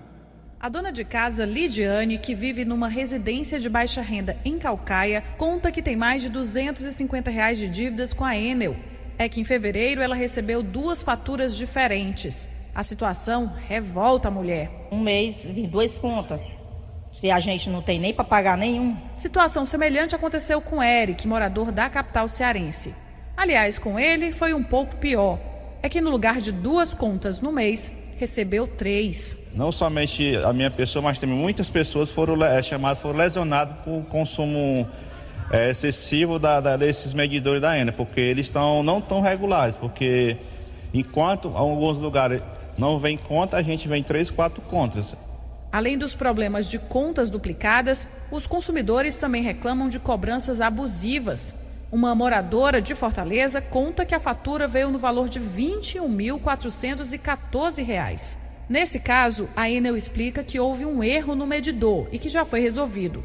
A 0.58 0.68
dona 0.68 0.90
de 0.90 1.04
casa, 1.04 1.44
Lidiane, 1.44 2.18
que 2.18 2.34
vive 2.34 2.64
numa 2.64 2.88
residência 2.88 3.60
de 3.60 3.68
baixa 3.68 4.02
renda 4.02 4.36
em 4.44 4.58
Calcaia, 4.58 5.22
conta 5.38 5.70
que 5.70 5.82
tem 5.82 5.94
mais 5.94 6.20
de 6.20 6.28
250 6.28 7.30
reais 7.30 7.58
de 7.58 7.68
dívidas 7.68 8.12
com 8.12 8.24
a 8.24 8.36
Enel. 8.36 8.74
É 9.16 9.28
que 9.28 9.40
em 9.40 9.44
fevereiro 9.44 10.00
ela 10.00 10.16
recebeu 10.16 10.64
duas 10.64 11.04
faturas 11.04 11.56
diferentes. 11.56 12.48
A 12.74 12.82
situação 12.82 13.52
revolta 13.68 14.26
a 14.26 14.32
mulher. 14.32 14.88
Um 14.90 15.00
mês, 15.00 15.44
vi 15.44 15.64
duas 15.64 16.00
contas. 16.00 16.57
Se 17.10 17.30
a 17.30 17.40
gente 17.40 17.70
não 17.70 17.80
tem 17.80 17.98
nem 17.98 18.12
para 18.12 18.24
pagar 18.24 18.56
nenhum. 18.56 18.96
Situação 19.16 19.64
semelhante 19.64 20.14
aconteceu 20.14 20.60
com 20.60 20.82
Eric, 20.82 21.26
morador 21.26 21.72
da 21.72 21.88
capital 21.88 22.28
cearense. 22.28 22.94
Aliás, 23.36 23.78
com 23.78 23.98
ele 23.98 24.32
foi 24.32 24.52
um 24.52 24.62
pouco 24.62 24.96
pior. 24.96 25.38
É 25.82 25.88
que 25.88 26.00
no 26.00 26.10
lugar 26.10 26.40
de 26.40 26.52
duas 26.52 26.92
contas 26.92 27.40
no 27.40 27.52
mês, 27.52 27.92
recebeu 28.18 28.66
três. 28.66 29.38
Não 29.54 29.72
somente 29.72 30.36
a 30.36 30.52
minha 30.52 30.70
pessoa, 30.70 31.02
mas 31.02 31.18
também 31.18 31.36
muitas 31.36 31.70
pessoas 31.70 32.10
foram 32.10 32.44
é, 32.44 32.62
chamadas, 32.62 33.00
foram 33.00 33.16
lesionadas 33.16 33.76
por 33.84 34.04
consumo 34.06 34.86
é, 35.50 35.70
excessivo 35.70 36.38
da, 36.38 36.60
da, 36.60 36.76
desses 36.76 37.14
medidores 37.14 37.62
da 37.62 37.78
ENA, 37.78 37.92
porque 37.92 38.20
eles 38.20 38.46
estão 38.46 38.82
não 38.82 39.00
tão 39.00 39.20
regulares, 39.20 39.76
porque 39.76 40.36
enquanto 40.92 41.52
alguns 41.54 41.98
lugares 41.98 42.42
não 42.76 42.98
vem 42.98 43.16
conta, 43.16 43.56
a 43.56 43.62
gente 43.62 43.88
vem 43.88 44.02
três, 44.02 44.30
quatro 44.30 44.60
contas. 44.62 45.14
Além 45.70 45.98
dos 45.98 46.14
problemas 46.14 46.70
de 46.70 46.78
contas 46.78 47.28
duplicadas, 47.28 48.08
os 48.30 48.46
consumidores 48.46 49.18
também 49.18 49.42
reclamam 49.42 49.86
de 49.88 49.98
cobranças 49.98 50.62
abusivas. 50.62 51.54
Uma 51.92 52.14
moradora 52.14 52.80
de 52.80 52.94
Fortaleza 52.94 53.60
conta 53.60 54.06
que 54.06 54.14
a 54.14 54.20
fatura 54.20 54.66
veio 54.66 54.88
no 54.90 54.98
valor 54.98 55.28
de 55.28 55.38
R$ 55.38 55.44
21.414. 55.46 58.38
Nesse 58.68 58.98
caso, 58.98 59.48
a 59.56 59.70
Enel 59.70 59.96
explica 59.96 60.42
que 60.42 60.60
houve 60.60 60.84
um 60.84 61.02
erro 61.02 61.34
no 61.34 61.46
medidor 61.46 62.06
e 62.12 62.18
que 62.18 62.28
já 62.28 62.44
foi 62.44 62.60
resolvido. 62.60 63.24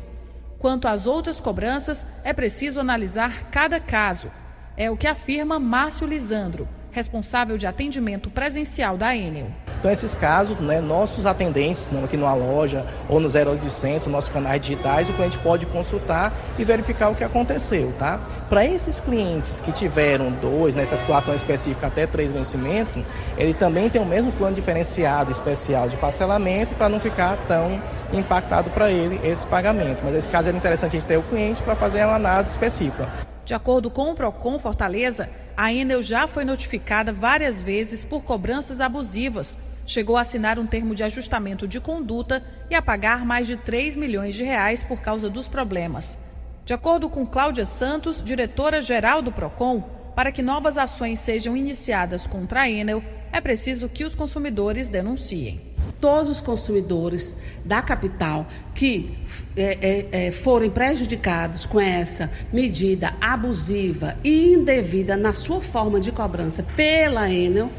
Quanto 0.59 0.87
às 0.87 1.05
outras 1.05 1.41
cobranças, 1.41 2.05
é 2.23 2.31
preciso 2.31 2.79
analisar 2.79 3.49
cada 3.51 3.77
caso. 3.79 4.31
É 4.77 4.89
o 4.89 4.95
que 4.95 5.07
afirma 5.07 5.59
Márcio 5.59 6.07
Lisandro, 6.07 6.67
responsável 6.93 7.57
de 7.57 7.65
atendimento 7.65 8.29
presencial 8.29 8.95
da 8.95 9.15
Enel. 9.15 9.47
Então, 9.79 9.91
esses 9.91 10.15
casos, 10.15 10.57
né, 10.59 10.79
nossos 10.79 11.25
atendentes, 11.25 11.89
não 11.91 12.05
aqui 12.05 12.15
numa 12.15 12.33
loja 12.33 12.85
ou 13.09 13.19
no 13.19 13.27
0800, 13.27 14.07
nossos 14.07 14.29
canais 14.29 14.61
digitais, 14.61 15.09
o 15.09 15.13
cliente 15.13 15.37
pode 15.39 15.65
consultar 15.65 16.31
e 16.57 16.63
verificar 16.63 17.09
o 17.09 17.15
que 17.15 17.23
aconteceu, 17.23 17.91
tá? 17.99 18.21
Para 18.47 18.65
esses 18.65 19.01
clientes 19.01 19.59
que 19.59 19.73
tiveram 19.73 20.31
dois, 20.31 20.73
nessa 20.73 20.95
situação 20.95 21.35
específica, 21.35 21.87
até 21.87 22.07
três 22.07 22.31
vencimentos, 22.31 23.03
ele 23.37 23.53
também 23.53 23.89
tem 23.89 24.01
o 24.01 24.05
mesmo 24.05 24.31
plano 24.31 24.55
diferenciado 24.55 25.31
especial 25.31 25.89
de 25.89 25.97
parcelamento 25.97 26.75
para 26.75 26.87
não 26.87 26.99
ficar 26.99 27.37
tão 27.47 27.81
impactado 28.13 28.69
para 28.69 28.91
ele 28.91 29.19
esse 29.27 29.45
pagamento. 29.47 29.99
Mas 30.03 30.13
nesse 30.13 30.29
caso 30.29 30.47
é 30.47 30.51
interessante 30.53 30.95
a 30.95 30.99
gente 30.99 31.07
ter 31.07 31.17
o 31.17 31.23
cliente 31.23 31.61
para 31.61 31.75
fazer 31.75 32.05
uma 32.05 32.15
análise 32.15 32.51
específica. 32.51 33.09
De 33.43 33.53
acordo 33.53 33.89
com 33.89 34.11
o 34.11 34.15
Procon 34.15 34.57
Fortaleza, 34.57 35.29
a 35.55 35.73
Enel 35.73 36.01
já 36.01 36.27
foi 36.27 36.45
notificada 36.45 37.13
várias 37.13 37.61
vezes 37.61 38.03
por 38.05 38.23
cobranças 38.23 38.79
abusivas. 38.79 39.57
Chegou 39.85 40.15
a 40.15 40.21
assinar 40.21 40.57
um 40.57 40.65
termo 40.65 40.95
de 40.95 41.03
ajustamento 41.03 41.67
de 41.67 41.79
conduta 41.79 42.43
e 42.69 42.75
a 42.75 42.81
pagar 42.81 43.25
mais 43.25 43.47
de 43.47 43.57
3 43.57 43.95
milhões 43.95 44.35
de 44.35 44.43
reais 44.43 44.83
por 44.83 45.01
causa 45.01 45.29
dos 45.29 45.47
problemas. 45.47 46.17
De 46.65 46.73
acordo 46.73 47.09
com 47.09 47.25
Cláudia 47.25 47.65
Santos, 47.65 48.23
diretora-geral 48.23 49.21
do 49.21 49.31
Procon, 49.31 49.81
para 50.15 50.31
que 50.31 50.41
novas 50.41 50.77
ações 50.77 51.19
sejam 51.19 51.57
iniciadas 51.57 52.25
contra 52.25 52.61
a 52.61 52.69
Enel, 52.69 53.03
é 53.31 53.41
preciso 53.41 53.89
que 53.89 54.05
os 54.05 54.15
consumidores 54.15 54.89
denunciem 54.89 55.72
todos 55.99 56.31
os 56.31 56.41
consumidores 56.41 57.35
da 57.63 57.81
capital 57.81 58.47
que 58.75 59.17
é, 59.55 60.07
é, 60.11 60.27
é, 60.27 60.31
forem 60.31 60.69
prejudicados 60.69 61.65
com 61.65 61.79
essa 61.79 62.29
medida 62.51 63.13
abusiva 63.21 64.17
e 64.23 64.53
indevida 64.53 65.15
na 65.15 65.33
sua 65.33 65.61
forma 65.61 65.99
de 65.99 66.11
cobrança 66.11 66.63
pela 66.75 67.31
Enel, 67.31 67.69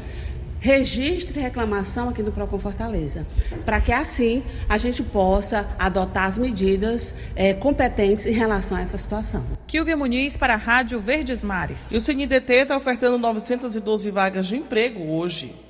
registre 0.65 1.39
reclamação 1.39 2.09
aqui 2.09 2.23
no 2.23 2.31
Procon 2.31 2.57
Fortaleza, 2.57 3.27
para 3.63 3.79
que 3.79 3.91
assim 3.91 4.43
a 4.67 4.79
gente 4.79 5.03
possa 5.03 5.67
adotar 5.77 6.25
as 6.25 6.39
medidas 6.39 7.13
é, 7.35 7.53
competentes 7.53 8.25
em 8.25 8.31
relação 8.31 8.75
a 8.75 8.81
essa 8.81 8.97
situação. 8.97 9.45
Kilvia 9.67 9.95
Muniz 9.95 10.37
para 10.37 10.55
a 10.55 10.57
Rádio 10.57 10.99
Verdes 10.99 11.43
Mares. 11.43 11.83
E 11.91 11.97
o 11.97 12.01
CNDT 12.01 12.53
está 12.53 12.75
ofertando 12.75 13.19
912 13.19 14.09
vagas 14.09 14.47
de 14.47 14.55
emprego 14.55 15.03
hoje. 15.03 15.64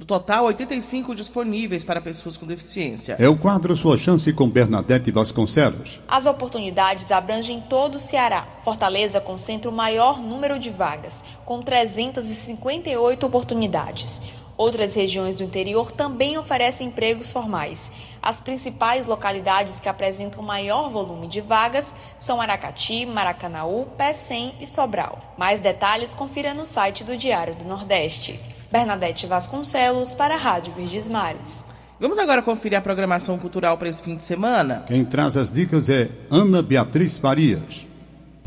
Do 0.00 0.06
total, 0.06 0.46
85 0.46 1.14
disponíveis 1.14 1.84
para 1.84 2.00
pessoas 2.00 2.34
com 2.34 2.46
deficiência. 2.46 3.16
É 3.18 3.28
o 3.28 3.36
quadro 3.36 3.76
Sua 3.76 3.98
Chance 3.98 4.32
com 4.32 4.48
Bernadette 4.48 5.10
Vasconcelos. 5.10 6.00
As 6.08 6.24
oportunidades 6.24 7.12
abrangem 7.12 7.60
todo 7.68 7.96
o 7.96 8.00
Ceará. 8.00 8.48
Fortaleza 8.64 9.20
concentra 9.20 9.70
o 9.70 9.74
maior 9.74 10.18
número 10.18 10.58
de 10.58 10.70
vagas, 10.70 11.22
com 11.44 11.60
358 11.60 13.26
oportunidades. 13.26 14.22
Outras 14.56 14.94
regiões 14.94 15.34
do 15.34 15.44
interior 15.44 15.92
também 15.92 16.38
oferecem 16.38 16.86
empregos 16.86 17.30
formais. 17.30 17.92
As 18.22 18.40
principais 18.40 19.06
localidades 19.06 19.80
que 19.80 19.88
apresentam 19.88 20.42
maior 20.42 20.88
volume 20.88 21.28
de 21.28 21.42
vagas 21.42 21.94
são 22.18 22.40
Aracati, 22.40 23.04
Maracanaú, 23.04 23.84
Pecém 23.98 24.54
e 24.58 24.66
Sobral. 24.66 25.34
Mais 25.36 25.60
detalhes 25.60 26.14
confira 26.14 26.54
no 26.54 26.64
site 26.64 27.04
do 27.04 27.18
Diário 27.18 27.54
do 27.54 27.66
Nordeste. 27.66 28.59
Bernadette 28.70 29.26
Vasconcelos 29.26 30.14
para 30.14 30.34
a 30.34 30.38
Rádio 30.38 30.72
Verdes 30.74 31.08
Mares. 31.08 31.64
Vamos 31.98 32.18
agora 32.18 32.40
conferir 32.40 32.78
a 32.78 32.80
programação 32.80 33.36
cultural 33.38 33.76
para 33.76 33.88
esse 33.88 34.02
fim 34.02 34.16
de 34.16 34.22
semana? 34.22 34.84
Quem 34.86 35.04
traz 35.04 35.36
as 35.36 35.52
dicas 35.52 35.88
é 35.88 36.08
Ana 36.30 36.62
Beatriz 36.62 37.16
Farias. 37.16 37.86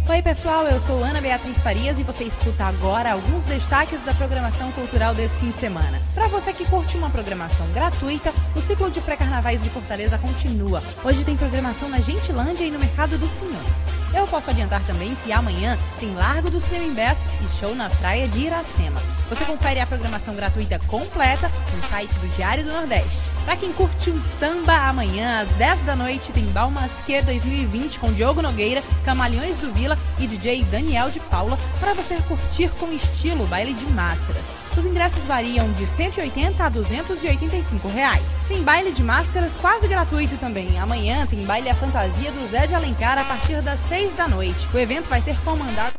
Oi, 0.09 0.21
pessoal, 0.21 0.65
eu 0.67 0.79
sou 0.81 1.01
Ana 1.01 1.21
Beatriz 1.21 1.62
Farias 1.62 1.97
e 1.97 2.03
você 2.03 2.25
escuta 2.25 2.65
agora 2.65 3.13
alguns 3.13 3.45
destaques 3.45 4.01
da 4.01 4.13
programação 4.13 4.69
cultural 4.73 5.13
desse 5.13 5.38
fim 5.38 5.51
de 5.51 5.57
semana. 5.57 6.01
Para 6.13 6.27
você 6.27 6.51
que 6.51 6.65
curte 6.65 6.97
uma 6.97 7.09
programação 7.09 7.69
gratuita, 7.71 8.33
o 8.53 8.62
ciclo 8.62 8.91
de 8.91 8.99
pré-carnavais 8.99 9.63
de 9.63 9.69
Fortaleza 9.69 10.17
continua. 10.17 10.83
Hoje 11.05 11.23
tem 11.23 11.38
programação 11.38 11.88
na 11.88 11.99
Gentilândia 11.99 12.65
e 12.65 12.71
no 12.71 12.79
Mercado 12.79 13.17
dos 13.17 13.31
Pinhões. 13.31 13.92
Eu 14.13 14.28
posso 14.28 14.49
adiantar 14.52 14.82
também 14.84 15.15
que 15.23 15.32
amanhã 15.32 15.78
tem 15.99 16.13
Largo 16.13 16.49
dos 16.49 16.63
Tremembés 16.65 17.17
e 17.43 17.49
show 17.60 17.73
na 17.73 17.89
praia 17.89 18.28
de 18.28 18.45
Iracema. 18.45 19.02
Você 19.28 19.43
confere 19.45 19.80
a 19.80 19.88
programação 19.88 20.36
gratuita 20.36 20.78
completa 20.88 21.49
no 21.76 21.84
site 21.88 22.13
do 22.19 22.28
Diário 22.36 22.63
do 22.63 22.71
Nordeste. 22.71 23.19
Para 23.43 23.58
quem 23.58 23.73
curte 23.73 24.12
um 24.12 24.21
samba, 24.21 24.73
amanhã 24.88 25.41
às 25.41 25.49
10 25.49 25.80
da 25.80 25.95
noite 25.95 26.32
tem 26.32 26.45
Balmasque 26.45 27.21
2020 27.23 27.99
com 27.99 28.13
Diogo 28.13 28.41
Nogueira, 28.41 28.84
Camaleões 29.04 29.58
do 29.58 29.73
Vila 29.73 29.97
e 30.19 30.28
DJ 30.28 30.63
Daniel 30.65 31.10
de 31.10 31.19
Paula 31.19 31.58
para 31.80 31.93
você 31.93 32.15
curtir 32.28 32.69
com 32.80 32.93
estilo 32.93 33.45
baile 33.47 33.73
de 33.73 33.86
máscaras. 33.88 34.62
Os 34.77 34.86
ingressos 34.86 35.23
variam 35.25 35.71
de 35.73 35.86
180 35.86 36.63
a 36.63 36.69
285 36.69 37.88
reais. 37.88 38.27
Tem 38.47 38.63
baile 38.63 38.91
de 38.91 39.03
máscaras 39.03 39.55
quase 39.57 39.88
gratuito 39.88 40.36
também. 40.38 40.79
Amanhã 40.79 41.25
tem 41.27 41.45
baile 41.45 41.69
a 41.69 41.75
fantasia 41.75 42.31
do 42.31 42.47
Zé 42.47 42.65
de 42.65 42.73
Alencar 42.73 43.17
a 43.17 43.23
partir 43.23 43.62
das 43.62 43.79
6 43.88 44.15
da 44.15 44.27
noite. 44.27 44.67
O 44.73 44.79
evento 44.79 45.07
vai 45.07 45.21
ser 45.21 45.38
comandado 45.41 45.93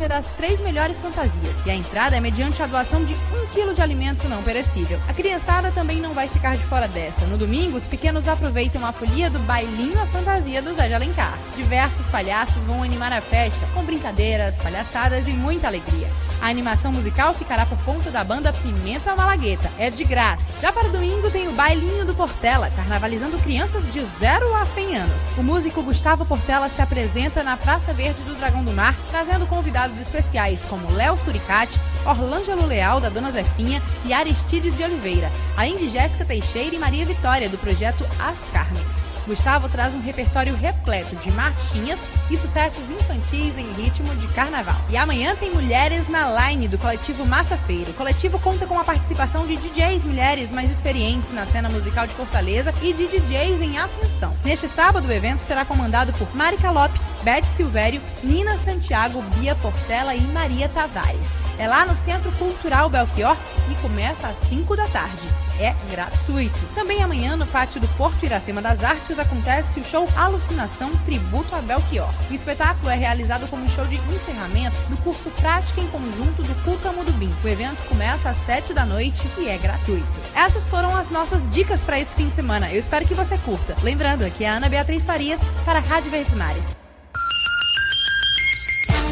escolher 0.00 0.12
as 0.12 0.26
três 0.36 0.60
melhores 0.60 0.98
fantasias 0.98 1.54
e 1.66 1.70
a 1.70 1.74
entrada 1.74 2.16
é 2.16 2.20
mediante 2.20 2.62
a 2.62 2.66
doação 2.66 3.04
de 3.04 3.12
um 3.12 3.46
quilo 3.52 3.74
de 3.74 3.82
alimento 3.82 4.28
não 4.28 4.42
perecível. 4.42 4.98
A 5.06 5.12
criançada 5.12 5.70
também 5.72 6.00
não 6.00 6.14
vai 6.14 6.26
ficar 6.26 6.56
de 6.56 6.64
fora 6.64 6.88
dessa. 6.88 7.26
No 7.26 7.36
domingo, 7.36 7.76
os 7.76 7.86
pequenos 7.86 8.26
aproveitam 8.26 8.84
a 8.86 8.92
folia 8.92 9.28
do 9.28 9.38
bailinho 9.40 10.00
a 10.00 10.06
fantasia 10.06 10.62
do 10.62 10.72
Zé 10.72 10.88
de 10.88 10.94
Alencar. 10.94 11.38
Diversos 11.54 12.06
palhaços 12.06 12.64
vão 12.64 12.82
animar 12.82 13.12
a 13.12 13.20
festa 13.20 13.66
com 13.74 13.84
brincadeiras, 13.84 14.56
palhaçadas 14.56 15.28
e 15.28 15.32
muita 15.32 15.66
alegria. 15.66 16.08
A 16.40 16.48
animação 16.48 16.90
musical 16.90 17.34
ficará 17.34 17.66
por 17.66 17.76
conta 17.84 18.10
da 18.10 18.24
banda 18.24 18.50
Pimenta 18.50 19.14
Malagueta. 19.14 19.70
É 19.78 19.90
de 19.90 20.04
graça. 20.04 20.46
Já 20.60 20.72
para 20.72 20.88
domingo 20.88 21.30
tem 21.30 21.46
o 21.48 21.52
Bailinho 21.52 22.06
do 22.06 22.14
Portela, 22.14 22.70
carnavalizando 22.70 23.38
crianças 23.40 23.84
de 23.92 24.00
0 24.18 24.54
a 24.54 24.64
100 24.64 24.96
anos. 24.96 25.28
O 25.36 25.42
músico 25.42 25.82
Gustavo 25.82 26.24
Portela 26.24 26.70
se 26.70 26.80
apresenta 26.80 27.42
na 27.42 27.58
Praça 27.58 27.92
Verde 27.92 28.22
do 28.22 28.34
Dragão 28.36 28.64
do 28.64 28.72
Mar, 28.72 28.96
trazendo 29.10 29.46
convidados 29.46 29.89
especiais 29.98 30.60
como 30.68 30.92
Léo 30.92 31.18
Suricati, 31.24 31.80
Orlângelo 32.04 32.66
Leal, 32.66 33.00
da 33.00 33.08
Dona 33.08 33.30
Zefinha 33.30 33.82
e 34.04 34.12
Aristides 34.12 34.76
de 34.76 34.84
Oliveira, 34.84 35.32
além 35.56 35.78
de 35.78 35.88
Jéssica 35.88 36.24
Teixeira 36.24 36.76
e 36.76 36.78
Maria 36.78 37.06
Vitória, 37.06 37.48
do 37.48 37.56
projeto 37.56 38.04
As 38.18 38.38
Carmes. 38.52 39.00
Gustavo 39.26 39.68
traz 39.68 39.94
um 39.94 40.00
repertório 40.00 40.56
repleto 40.56 41.14
de 41.16 41.30
marchinhas 41.30 41.98
e 42.30 42.36
sucessos 42.36 42.82
infantis 42.90 43.56
em 43.56 43.72
ritmo 43.74 44.14
de 44.16 44.26
carnaval. 44.28 44.80
E 44.88 44.96
amanhã 44.96 45.36
tem 45.36 45.50
Mulheres 45.50 46.08
na 46.08 46.48
Line 46.48 46.68
do 46.68 46.78
coletivo 46.78 47.24
Massa 47.24 47.56
Feira. 47.58 47.90
O 47.90 47.94
coletivo 47.94 48.38
conta 48.38 48.66
com 48.66 48.78
a 48.78 48.84
participação 48.84 49.46
de 49.46 49.56
DJs 49.56 50.04
mulheres 50.04 50.50
mais 50.50 50.70
experientes 50.70 51.32
na 51.32 51.46
cena 51.46 51.68
musical 51.68 52.06
de 52.06 52.14
Fortaleza 52.14 52.74
e 52.82 52.92
de 52.92 53.06
DJs 53.06 53.62
em 53.62 53.78
ascensão. 53.78 54.34
Neste 54.44 54.68
sábado, 54.68 55.06
o 55.06 55.12
evento 55.12 55.42
será 55.42 55.64
comandado 55.64 56.12
por 56.14 56.34
Mari 56.34 56.56
Calope 56.56 56.98
Beth 57.22 57.44
Silvério, 57.54 58.00
Nina 58.22 58.56
Santiago, 58.58 59.22
Bia 59.36 59.54
Portela 59.56 60.14
e 60.14 60.20
Maria 60.20 60.68
Tavares. 60.68 61.28
É 61.58 61.68
lá 61.68 61.84
no 61.84 61.94
Centro 61.94 62.32
Cultural 62.32 62.88
Belchior 62.88 63.36
e 63.70 63.74
começa 63.82 64.28
às 64.28 64.38
5 64.38 64.74
da 64.74 64.86
tarde. 64.86 65.28
É 65.58 65.74
gratuito. 65.90 66.58
Também 66.74 67.02
amanhã, 67.02 67.36
no 67.36 67.46
pátio 67.46 67.78
do 67.78 67.86
Porto 67.88 68.24
Iracema 68.24 68.62
das 68.62 68.82
Artes, 68.82 69.18
acontece 69.18 69.78
o 69.78 69.84
show 69.84 70.08
Alucinação 70.16 70.90
Tributo 71.04 71.54
a 71.54 71.60
Belchior. 71.60 72.08
O 72.30 72.32
espetáculo 72.32 72.88
é 72.88 72.94
realizado 72.94 73.46
como 73.48 73.68
show 73.68 73.86
de 73.86 73.96
encerramento 73.96 74.76
do 74.88 74.96
curso 75.02 75.28
Prática 75.32 75.82
em 75.82 75.88
Conjunto 75.88 76.42
do 76.42 76.64
Cúcamo 76.64 77.04
do 77.04 77.12
Bim. 77.12 77.30
O 77.44 77.48
evento 77.48 77.86
começa 77.86 78.30
às 78.30 78.38
7 78.38 78.72
da 78.72 78.86
noite 78.86 79.22
e 79.36 79.46
é 79.46 79.58
gratuito. 79.58 80.08
Essas 80.34 80.66
foram 80.70 80.96
as 80.96 81.10
nossas 81.10 81.46
dicas 81.52 81.84
para 81.84 82.00
esse 82.00 82.14
fim 82.14 82.30
de 82.30 82.36
semana. 82.36 82.72
Eu 82.72 82.80
espero 82.80 83.06
que 83.06 83.12
você 83.12 83.36
curta. 83.36 83.76
Lembrando, 83.82 84.24
aqui 84.24 84.44
é 84.44 84.48
a 84.48 84.54
Ana 84.54 84.70
Beatriz 84.70 85.04
Farias 85.04 85.38
para 85.66 85.78
a 85.78 85.82
Rádio 85.82 86.10
Verdes 86.10 86.32
Mares. 86.32 86.79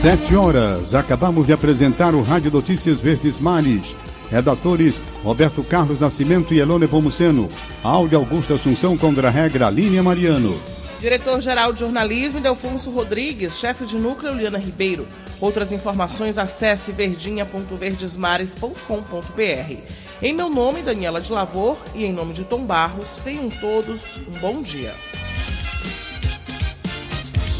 Sete 0.01 0.35
horas. 0.37 0.95
Acabamos 0.95 1.49
de 1.49 1.53
apresentar 1.53 2.15
o 2.15 2.23
Rádio 2.23 2.53
Notícias 2.53 3.01
Verdes 3.01 3.37
Mares. 3.37 3.97
Redatores 4.31 5.03
Roberto 5.25 5.65
Carlos 5.65 5.99
Nascimento 5.99 6.55
e 6.55 6.61
Elone 6.61 6.87
Pomuceno. 6.87 7.49
Áudio 7.83 8.17
Augusto 8.17 8.55
Assunção 8.55 8.97
contra 8.97 9.27
a 9.27 9.31
regra 9.31 9.69
Línia 9.69 10.01
Mariano. 10.01 10.57
Diretor-geral 11.01 11.73
de 11.73 11.81
jornalismo 11.81 12.39
Delfonso 12.39 12.93
Rodrigues, 12.93 13.59
chefe 13.59 13.85
de 13.87 13.99
núcleo 13.99 14.35
Liana 14.35 14.59
Ribeiro. 14.59 15.05
Outras 15.41 15.73
informações 15.73 16.39
acesse 16.39 16.93
verdinha.verdesmares.com.br. 16.93 19.83
Em 20.23 20.33
meu 20.33 20.49
nome, 20.49 20.83
Daniela 20.83 21.21
de 21.21 21.33
Lavor, 21.33 21.77
e 21.93 22.05
em 22.05 22.13
nome 22.13 22.35
de 22.35 22.45
Tom 22.45 22.65
Barros, 22.65 23.21
tenham 23.25 23.51
todos 23.51 24.21
um 24.29 24.39
bom 24.39 24.63
dia. 24.63 24.95